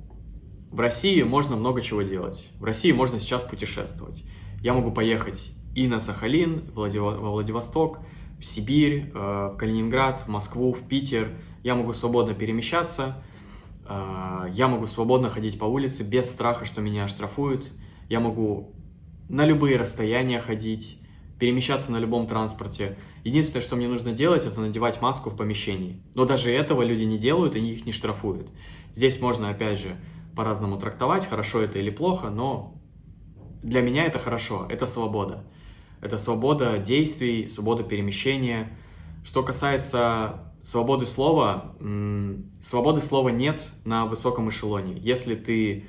в 0.70 0.80
России 0.80 1.24
можно 1.24 1.56
много 1.56 1.82
чего 1.82 2.04
делать. 2.04 2.48
В 2.60 2.66
России 2.66 2.92
можно 2.92 3.18
сейчас 3.18 3.42
путешествовать. 3.42 4.24
Я 4.62 4.76
могу 4.76 4.92
поехать 4.92 5.52
и 5.74 5.88
на 5.88 6.00
Сахалин, 6.00 6.66
во 6.76 6.88
Владивосток, 7.32 7.98
в 8.40 8.46
Сибирь, 8.46 9.12
э, 9.12 9.18
в 9.56 9.58
Калининград, 9.58 10.22
в 10.22 10.28
Москву, 10.28 10.72
в 10.72 10.88
Питер. 10.88 11.32
Я 11.64 11.74
могу 11.74 11.94
свободно 11.94 12.36
перемещаться. 12.36 13.24
Э, 13.88 14.48
я 14.52 14.68
могу 14.68 14.88
свободно 14.88 15.30
ходить 15.30 15.60
по 15.60 15.66
улице 15.66 16.04
без 16.04 16.30
страха, 16.30 16.66
что 16.66 16.82
меня 16.82 17.06
оштрафуют. 17.06 17.72
Я 18.10 18.20
могу 18.20 18.74
на 19.30 19.46
любые 19.46 19.78
расстояния 19.78 20.40
ходить, 20.40 21.00
перемещаться 21.40 21.92
на 21.92 21.98
любом 21.98 22.28
транспорте. 22.28 22.98
Единственное, 23.24 23.64
что 23.64 23.76
мне 23.76 23.88
нужно 23.88 24.12
делать, 24.12 24.46
это 24.46 24.60
надевать 24.60 25.02
маску 25.02 25.30
в 25.30 25.36
помещении. 25.36 26.02
Но 26.16 26.26
даже 26.26 26.52
этого 26.52 26.84
люди 26.84 27.04
не 27.04 27.18
делают, 27.18 27.56
и 27.56 27.60
их 27.60 27.86
не 27.86 27.92
штрафуют. 27.92 28.50
Здесь 28.94 29.20
можно, 29.20 29.50
опять 29.50 29.80
же, 29.80 29.98
по-разному 30.36 30.78
трактовать, 30.78 31.26
хорошо 31.26 31.62
это 31.62 31.80
или 31.80 31.90
плохо, 31.90 32.30
но 32.30 32.76
для 33.62 33.82
меня 33.82 34.06
это 34.06 34.20
хорошо, 34.20 34.68
это 34.70 34.86
свобода. 34.86 35.46
Это 36.02 36.18
свобода 36.18 36.78
действий, 36.80 37.48
свобода 37.48 37.84
перемещения. 37.84 38.78
Что 39.24 39.42
касается 39.42 40.53
свободы 40.64 41.06
слова, 41.06 41.76
свободы 42.62 43.02
слова 43.02 43.30
нет 43.30 43.62
на 43.84 44.06
высоком 44.06 44.50
эшелоне. 44.50 44.98
Если 44.98 45.36
ты 45.36 45.86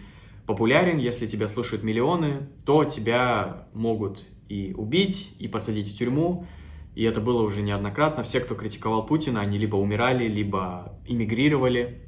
популярен, 0.46 0.98
если 0.98 1.26
тебя 1.26 1.48
слушают 1.48 1.84
миллионы, 1.84 2.48
то 2.66 2.84
тебя 2.84 3.68
могут 3.72 4.26
и 4.48 4.74
убить, 4.76 5.34
и 5.38 5.48
посадить 5.48 5.94
в 5.94 5.96
тюрьму. 5.96 6.46
И 6.94 7.02
это 7.04 7.20
было 7.20 7.42
уже 7.42 7.62
неоднократно. 7.62 8.24
Все, 8.24 8.40
кто 8.40 8.54
критиковал 8.54 9.06
Путина, 9.06 9.40
они 9.40 9.58
либо 9.58 9.76
умирали, 9.76 10.28
либо 10.28 10.92
эмигрировали. 11.06 12.02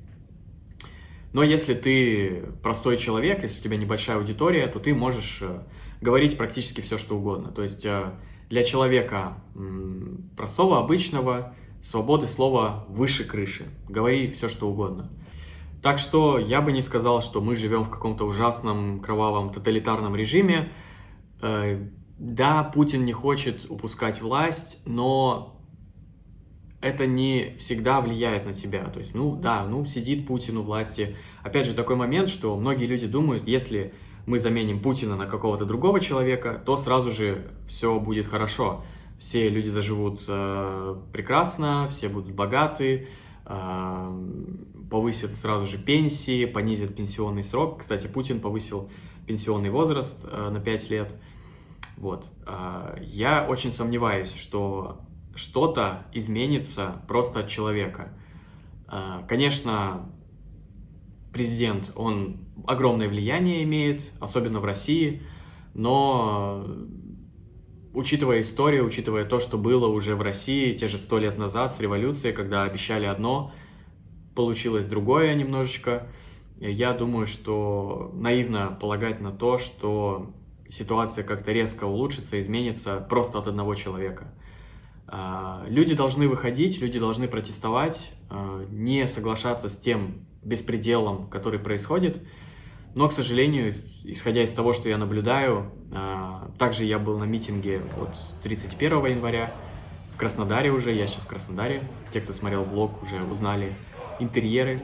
Но 1.32 1.42
если 1.42 1.74
ты 1.74 2.44
простой 2.62 2.96
человек, 2.96 3.42
если 3.42 3.60
у 3.60 3.62
тебя 3.62 3.76
небольшая 3.76 4.18
аудитория, 4.18 4.66
то 4.68 4.78
ты 4.78 4.94
можешь 4.94 5.38
э, 5.42 5.62
говорить 6.00 6.38
практически 6.38 6.80
все, 6.80 6.98
что 6.98 7.16
угодно. 7.16 7.50
То 7.50 7.62
есть 7.62 7.84
э, 7.84 8.12
для 8.48 8.62
человека 8.62 9.36
простого, 10.36 10.78
обычного, 10.78 11.54
свободы 11.82 12.26
слова 12.26 12.84
выше 12.88 13.24
крыши. 13.24 13.66
Говори 13.88 14.30
все, 14.30 14.48
что 14.48 14.68
угодно. 14.68 15.10
Так 15.82 15.98
что 15.98 16.38
я 16.38 16.60
бы 16.60 16.72
не 16.72 16.82
сказал, 16.82 17.22
что 17.22 17.40
мы 17.40 17.54
живем 17.54 17.84
в 17.84 17.90
каком-то 17.90 18.26
ужасном, 18.26 19.00
кровавом, 19.00 19.52
тоталитарном 19.52 20.16
режиме. 20.16 20.72
Э, 21.42 21.80
да, 22.18 22.64
Путин 22.64 23.04
не 23.04 23.12
хочет 23.12 23.66
упускать 23.68 24.20
власть, 24.20 24.80
но 24.84 25.60
это 26.80 27.06
не 27.06 27.56
всегда 27.58 28.00
влияет 28.00 28.46
на 28.46 28.54
тебя. 28.54 28.84
То 28.84 28.98
есть, 28.98 29.14
ну 29.14 29.36
да, 29.36 29.64
ну 29.64 29.84
сидит 29.86 30.26
Путин 30.26 30.56
у 30.56 30.62
власти. 30.62 31.16
Опять 31.42 31.66
же, 31.66 31.74
такой 31.74 31.96
момент, 31.96 32.28
что 32.28 32.56
многие 32.56 32.86
люди 32.86 33.06
думают, 33.06 33.46
если 33.46 33.94
мы 34.26 34.38
заменим 34.38 34.80
Путина 34.80 35.16
на 35.16 35.26
какого-то 35.26 35.64
другого 35.64 36.00
человека, 36.00 36.60
то 36.64 36.76
сразу 36.76 37.10
же 37.10 37.46
все 37.68 37.98
будет 38.00 38.26
хорошо. 38.26 38.84
Все 39.18 39.48
люди 39.48 39.68
заживут 39.68 40.24
э, 40.28 40.96
прекрасно, 41.12 41.88
все 41.90 42.08
будут 42.08 42.34
богаты, 42.34 43.08
повысят 44.90 45.34
сразу 45.34 45.66
же 45.66 45.78
пенсии, 45.78 46.46
понизят 46.46 46.96
пенсионный 46.96 47.44
срок. 47.44 47.80
Кстати, 47.80 48.08
Путин 48.08 48.40
повысил 48.40 48.90
пенсионный 49.26 49.70
возраст 49.70 50.24
на 50.24 50.60
5 50.60 50.90
лет. 50.90 51.14
Вот. 51.96 52.28
Я 53.00 53.46
очень 53.48 53.70
сомневаюсь, 53.70 54.34
что 54.34 55.00
что-то 55.36 56.06
изменится 56.12 57.02
просто 57.06 57.40
от 57.40 57.48
человека. 57.48 58.12
Конечно, 59.28 60.10
президент, 61.32 61.92
он 61.94 62.38
огромное 62.66 63.08
влияние 63.08 63.62
имеет, 63.62 64.12
особенно 64.20 64.58
в 64.58 64.64
России, 64.64 65.22
но 65.74 66.66
учитывая 67.96 68.42
историю, 68.42 68.84
учитывая 68.84 69.24
то, 69.24 69.40
что 69.40 69.56
было 69.56 69.86
уже 69.88 70.14
в 70.16 70.20
России 70.20 70.76
те 70.76 70.86
же 70.86 70.98
сто 70.98 71.18
лет 71.18 71.38
назад 71.38 71.74
с 71.74 71.80
революцией, 71.80 72.34
когда 72.34 72.64
обещали 72.64 73.06
одно, 73.06 73.52
получилось 74.34 74.86
другое 74.86 75.34
немножечко, 75.34 76.06
я 76.60 76.92
думаю, 76.92 77.26
что 77.26 78.10
наивно 78.14 78.76
полагать 78.78 79.20
на 79.20 79.32
то, 79.32 79.56
что 79.56 80.30
ситуация 80.68 81.24
как-то 81.24 81.52
резко 81.52 81.84
улучшится, 81.84 82.38
изменится 82.38 83.00
просто 83.08 83.38
от 83.38 83.46
одного 83.46 83.74
человека. 83.74 84.34
А, 85.06 85.64
люди 85.66 85.94
должны 85.94 86.28
выходить, 86.28 86.82
люди 86.82 86.98
должны 86.98 87.28
протестовать, 87.28 88.10
а, 88.28 88.66
не 88.70 89.06
соглашаться 89.06 89.70
с 89.70 89.76
тем 89.76 90.26
беспределом, 90.42 91.28
который 91.28 91.58
происходит, 91.58 92.22
но, 92.96 93.08
к 93.08 93.12
сожалению, 93.12 93.68
исходя 94.04 94.42
из 94.42 94.50
того, 94.52 94.72
что 94.72 94.88
я 94.88 94.96
наблюдаю, 94.96 95.70
а, 95.92 96.50
также 96.58 96.84
я 96.84 96.98
был 96.98 97.18
на 97.18 97.24
митинге 97.24 97.82
вот 97.98 98.08
31 98.42 99.04
января 99.04 99.52
в 100.14 100.16
Краснодаре 100.16 100.70
уже, 100.70 100.94
я 100.94 101.06
сейчас 101.06 101.24
в 101.24 101.26
Краснодаре. 101.26 101.82
Те, 102.14 102.22
кто 102.22 102.32
смотрел 102.32 102.64
блог, 102.64 103.02
уже 103.02 103.22
узнали 103.22 103.74
интерьеры. 104.18 104.80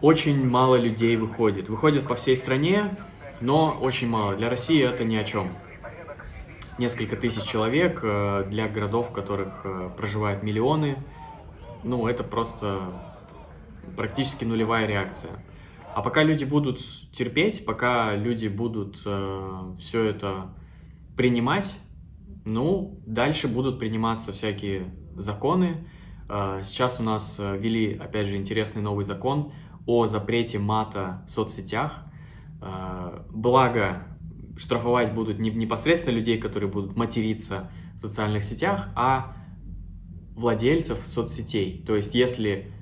Очень 0.00 0.48
мало 0.48 0.76
людей 0.76 1.14
выходит. 1.16 1.68
Выходит 1.68 2.08
по 2.08 2.14
всей 2.14 2.36
стране, 2.36 2.96
но 3.42 3.76
очень 3.78 4.08
мало. 4.08 4.34
Для 4.34 4.48
России 4.48 4.82
это 4.82 5.04
ни 5.04 5.16
о 5.16 5.24
чем. 5.24 5.52
Несколько 6.78 7.16
тысяч 7.16 7.42
человек 7.42 8.00
э, 8.02 8.46
для 8.48 8.66
городов, 8.66 9.10
в 9.10 9.12
которых 9.12 9.60
э, 9.64 9.90
проживают 9.94 10.42
миллионы. 10.42 10.96
Ну, 11.82 12.08
это 12.08 12.24
просто 12.24 12.80
практически 13.94 14.46
нулевая 14.46 14.86
реакция. 14.86 15.32
А 15.94 16.02
пока 16.02 16.24
люди 16.24 16.44
будут 16.44 16.80
терпеть, 17.12 17.64
пока 17.64 18.16
люди 18.16 18.48
будут 18.48 19.00
э, 19.06 19.74
все 19.78 20.04
это 20.04 20.52
принимать, 21.16 21.72
ну, 22.44 23.00
дальше 23.06 23.46
будут 23.46 23.78
приниматься 23.78 24.32
всякие 24.32 24.92
законы. 25.14 25.86
Э, 26.28 26.62
сейчас 26.64 26.98
у 26.98 27.04
нас 27.04 27.36
э, 27.38 27.56
ввели, 27.56 27.94
опять 27.96 28.26
же, 28.26 28.36
интересный 28.36 28.82
новый 28.82 29.04
закон 29.04 29.52
о 29.86 30.06
запрете 30.06 30.58
мата 30.58 31.24
в 31.28 31.30
соцсетях. 31.30 32.04
Э, 32.60 33.22
благо, 33.30 34.02
штрафовать 34.56 35.14
будут 35.14 35.38
не 35.38 35.50
непосредственно 35.50 36.14
людей, 36.14 36.38
которые 36.38 36.70
будут 36.70 36.96
материться 36.96 37.70
в 37.94 37.98
социальных 38.00 38.42
сетях, 38.42 38.88
а 38.96 39.36
владельцев 40.34 41.06
соцсетей. 41.06 41.84
То 41.86 41.94
есть, 41.94 42.16
если 42.16 42.72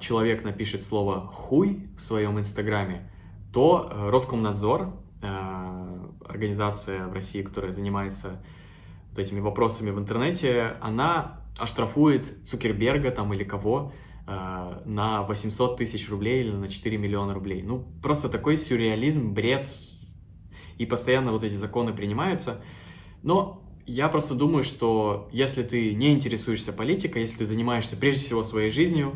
человек 0.00 0.44
напишет 0.44 0.82
слово 0.82 1.26
«хуй» 1.26 1.88
в 1.98 2.02
своем 2.02 2.38
инстаграме, 2.38 3.10
то 3.52 3.88
э, 3.90 4.10
Роскомнадзор, 4.10 4.94
э, 5.22 6.08
организация 6.26 7.06
в 7.06 7.12
России, 7.12 7.42
которая 7.42 7.72
занимается 7.72 8.42
вот 9.10 9.18
этими 9.18 9.40
вопросами 9.40 9.90
в 9.90 9.98
интернете, 9.98 10.76
она 10.80 11.40
оштрафует 11.58 12.46
Цукерберга 12.46 13.10
там 13.10 13.32
или 13.34 13.44
кого 13.44 13.92
э, 14.26 14.82
на 14.84 15.22
800 15.22 15.76
тысяч 15.76 16.08
рублей 16.10 16.42
или 16.42 16.50
на 16.52 16.68
4 16.68 16.96
миллиона 16.98 17.34
рублей. 17.34 17.62
Ну, 17.62 17.86
просто 18.02 18.28
такой 18.28 18.56
сюрреализм, 18.56 19.32
бред, 19.32 19.70
и 20.76 20.86
постоянно 20.86 21.32
вот 21.32 21.42
эти 21.42 21.54
законы 21.54 21.92
принимаются. 21.92 22.60
Но 23.22 23.64
я 23.86 24.08
просто 24.08 24.34
думаю, 24.34 24.62
что 24.62 25.28
если 25.32 25.62
ты 25.62 25.94
не 25.94 26.12
интересуешься 26.12 26.72
политикой, 26.72 27.22
если 27.22 27.38
ты 27.38 27.46
занимаешься 27.46 27.96
прежде 27.96 28.26
всего 28.26 28.42
своей 28.42 28.70
жизнью, 28.70 29.14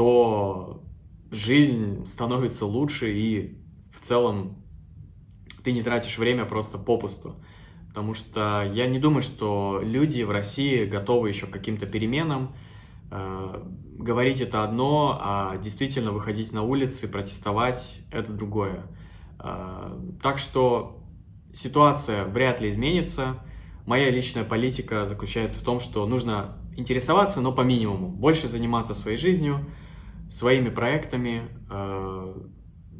то 0.00 0.82
жизнь 1.30 2.06
становится 2.06 2.64
лучше 2.64 3.12
и 3.12 3.58
в 3.92 4.00
целом 4.02 4.64
ты 5.62 5.72
не 5.72 5.82
тратишь 5.82 6.16
время 6.16 6.46
просто 6.46 6.78
попусту. 6.78 7.36
Потому 7.88 8.14
что 8.14 8.66
я 8.72 8.86
не 8.86 8.98
думаю, 8.98 9.20
что 9.20 9.78
люди 9.84 10.22
в 10.22 10.30
России 10.30 10.86
готовы 10.86 11.28
еще 11.28 11.44
к 11.44 11.50
каким-то 11.50 11.84
переменам. 11.84 12.54
Э, 13.10 13.62
говорить 13.98 14.40
это 14.40 14.64
одно, 14.64 15.18
а 15.20 15.58
действительно 15.58 16.12
выходить 16.12 16.50
на 16.54 16.62
улицы, 16.62 17.06
протестовать 17.06 18.00
это 18.10 18.32
другое. 18.32 18.86
Э, 19.38 19.98
так 20.22 20.38
что 20.38 21.04
ситуация 21.52 22.24
вряд 22.24 22.62
ли 22.62 22.70
изменится. 22.70 23.44
Моя 23.84 24.08
личная 24.08 24.44
политика 24.44 25.06
заключается 25.06 25.58
в 25.58 25.62
том, 25.62 25.78
что 25.78 26.06
нужно 26.06 26.56
интересоваться, 26.74 27.42
но 27.42 27.52
по 27.52 27.60
минимуму. 27.60 28.08
Больше 28.08 28.48
заниматься 28.48 28.94
своей 28.94 29.18
жизнью, 29.18 29.66
своими 30.30 30.70
проектами. 30.70 31.48
Э, 31.70 32.34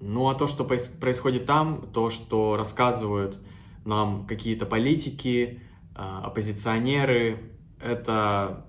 ну 0.00 0.28
а 0.28 0.34
то, 0.34 0.46
что 0.46 0.64
происходит 0.64 1.46
там, 1.46 1.88
то, 1.92 2.10
что 2.10 2.56
рассказывают 2.56 3.38
нам 3.84 4.26
какие-то 4.26 4.66
политики, 4.66 5.62
э, 5.94 6.20
оппозиционеры, 6.24 7.52
это 7.80 8.66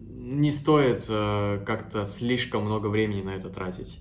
не 0.00 0.50
стоит 0.50 1.04
э, 1.08 1.62
как-то 1.66 2.04
слишком 2.04 2.64
много 2.64 2.86
времени 2.86 3.22
на 3.22 3.36
это 3.36 3.50
тратить. 3.50 4.00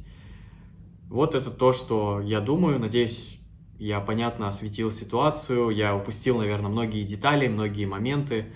Вот 1.09 1.35
это 1.35 1.51
то, 1.51 1.73
что 1.73 2.21
я 2.21 2.39
думаю. 2.39 2.79
Надеюсь, 2.79 3.39
я 3.77 3.99
понятно 3.99 4.47
осветил 4.47 4.91
ситуацию. 4.91 5.69
Я 5.69 5.95
упустил, 5.95 6.37
наверное, 6.37 6.71
многие 6.71 7.03
детали, 7.03 7.47
многие 7.47 7.85
моменты. 7.85 8.53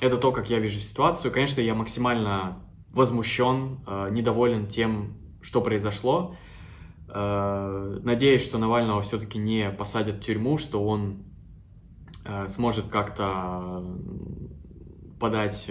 Это 0.00 0.16
то, 0.16 0.32
как 0.32 0.50
я 0.50 0.58
вижу 0.58 0.80
ситуацию. 0.80 1.30
Конечно, 1.30 1.60
я 1.60 1.74
максимально 1.74 2.58
возмущен, 2.94 3.80
э, 3.86 4.08
недоволен 4.10 4.68
тем, 4.68 5.14
что 5.42 5.60
произошло. 5.60 6.36
Э, 7.08 7.98
надеюсь, 8.02 8.44
что 8.44 8.58
Навального 8.58 9.02
все-таки 9.02 9.38
не 9.38 9.70
посадят 9.70 10.16
в 10.16 10.20
тюрьму, 10.20 10.58
что 10.58 10.84
он 10.84 11.24
э, 12.24 12.46
сможет 12.48 12.86
как-то 12.86 13.84
подать, 15.20 15.70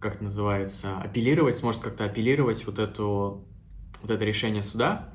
как 0.00 0.16
это 0.16 0.24
называется, 0.24 0.98
апеллировать, 0.98 1.58
сможет 1.58 1.82
как-то 1.82 2.04
апеллировать 2.04 2.66
вот, 2.66 2.78
эту, 2.78 3.46
вот 4.02 4.10
это 4.10 4.24
решение 4.24 4.62
суда. 4.62 5.12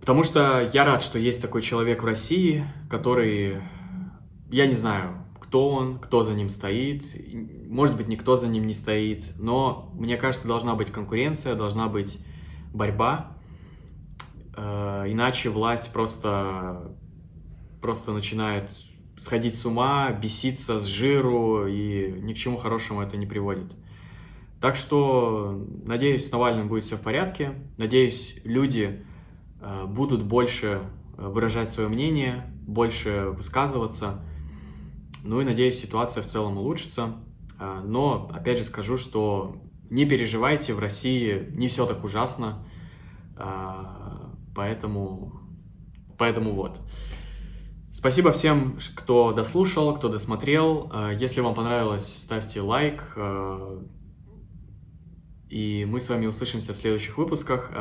Потому 0.00 0.22
что 0.22 0.68
я 0.72 0.84
рад, 0.84 1.02
что 1.02 1.18
есть 1.18 1.42
такой 1.42 1.62
человек 1.62 2.02
в 2.02 2.06
России, 2.06 2.64
который, 2.88 3.60
я 4.50 4.66
не 4.66 4.74
знаю, 4.74 5.17
кто 5.48 5.70
он, 5.70 5.96
кто 5.96 6.24
за 6.24 6.34
ним 6.34 6.50
стоит. 6.50 7.04
Может 7.68 7.96
быть, 7.96 8.06
никто 8.06 8.36
за 8.36 8.48
ним 8.48 8.66
не 8.66 8.74
стоит, 8.74 9.32
но 9.38 9.90
мне 9.94 10.18
кажется, 10.18 10.46
должна 10.46 10.74
быть 10.74 10.90
конкуренция, 10.90 11.54
должна 11.54 11.88
быть 11.88 12.18
борьба. 12.74 13.32
Э, 14.54 15.04
иначе 15.08 15.48
власть 15.48 15.90
просто, 15.90 16.92
просто 17.80 18.12
начинает 18.12 18.70
сходить 19.16 19.56
с 19.56 19.64
ума, 19.64 20.12
беситься 20.12 20.80
с 20.80 20.84
жиру, 20.84 21.66
и 21.66 22.12
ни 22.20 22.34
к 22.34 22.36
чему 22.36 22.58
хорошему 22.58 23.00
это 23.00 23.16
не 23.16 23.24
приводит. 23.24 23.72
Так 24.60 24.76
что, 24.76 25.66
надеюсь, 25.86 26.28
с 26.28 26.30
Навальным 26.30 26.68
будет 26.68 26.84
все 26.84 26.96
в 26.96 27.00
порядке. 27.00 27.54
Надеюсь, 27.78 28.38
люди 28.44 29.02
э, 29.62 29.84
будут 29.86 30.24
больше 30.24 30.82
выражать 31.16 31.70
свое 31.70 31.88
мнение, 31.88 32.44
больше 32.66 33.30
высказываться. 33.30 34.22
Ну 35.24 35.40
и 35.40 35.44
надеюсь, 35.44 35.80
ситуация 35.80 36.22
в 36.22 36.26
целом 36.26 36.58
улучшится. 36.58 37.16
А, 37.58 37.80
но, 37.82 38.30
опять 38.32 38.58
же, 38.58 38.64
скажу, 38.64 38.96
что 38.96 39.56
не 39.90 40.06
переживайте, 40.06 40.74
в 40.74 40.78
России 40.78 41.48
не 41.52 41.68
все 41.68 41.86
так 41.86 42.04
ужасно. 42.04 42.64
А, 43.36 44.32
поэтому, 44.54 45.40
поэтому 46.16 46.54
вот. 46.54 46.80
Спасибо 47.90 48.30
всем, 48.30 48.78
кто 48.94 49.32
дослушал, 49.32 49.96
кто 49.96 50.08
досмотрел. 50.08 50.90
А, 50.92 51.12
если 51.12 51.40
вам 51.40 51.54
понравилось, 51.54 52.06
ставьте 52.06 52.60
лайк. 52.60 53.16
И 55.48 55.86
мы 55.88 56.00
с 56.00 56.10
вами 56.10 56.26
услышимся 56.26 56.74
в 56.74 56.76
следующих 56.76 57.16
выпусках. 57.16 57.72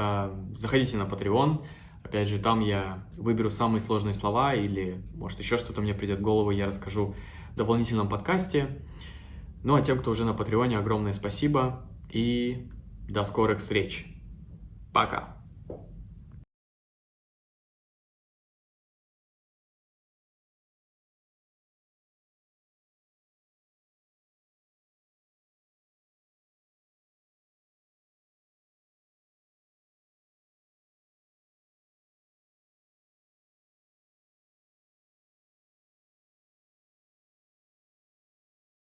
Заходите 0.56 0.96
на 0.96 1.04
Patreon. 1.04 1.66
Опять 2.08 2.30
же, 2.30 2.40
там 2.40 2.62
я 2.62 3.04
выберу 3.18 3.50
самые 3.50 3.82
сложные 3.82 4.14
слова 4.14 4.54
или, 4.54 5.04
может, 5.14 5.40
еще 5.40 5.58
что-то 5.58 5.82
мне 5.82 5.94
придет 5.94 6.20
в 6.20 6.22
голову, 6.22 6.52
я 6.52 6.66
расскажу 6.66 7.16
в 7.52 7.58
дополнительном 7.58 8.08
подкасте. 8.08 8.70
Ну, 9.62 9.76
а 9.76 9.82
тем, 9.82 10.00
кто 10.00 10.12
уже 10.12 10.24
на 10.24 10.34
Патреоне, 10.34 10.78
огромное 10.78 11.12
спасибо 11.12 11.86
и 12.10 12.70
до 13.10 13.26
скорых 13.26 13.60
встреч. 13.60 14.06
Пока! 14.94 15.37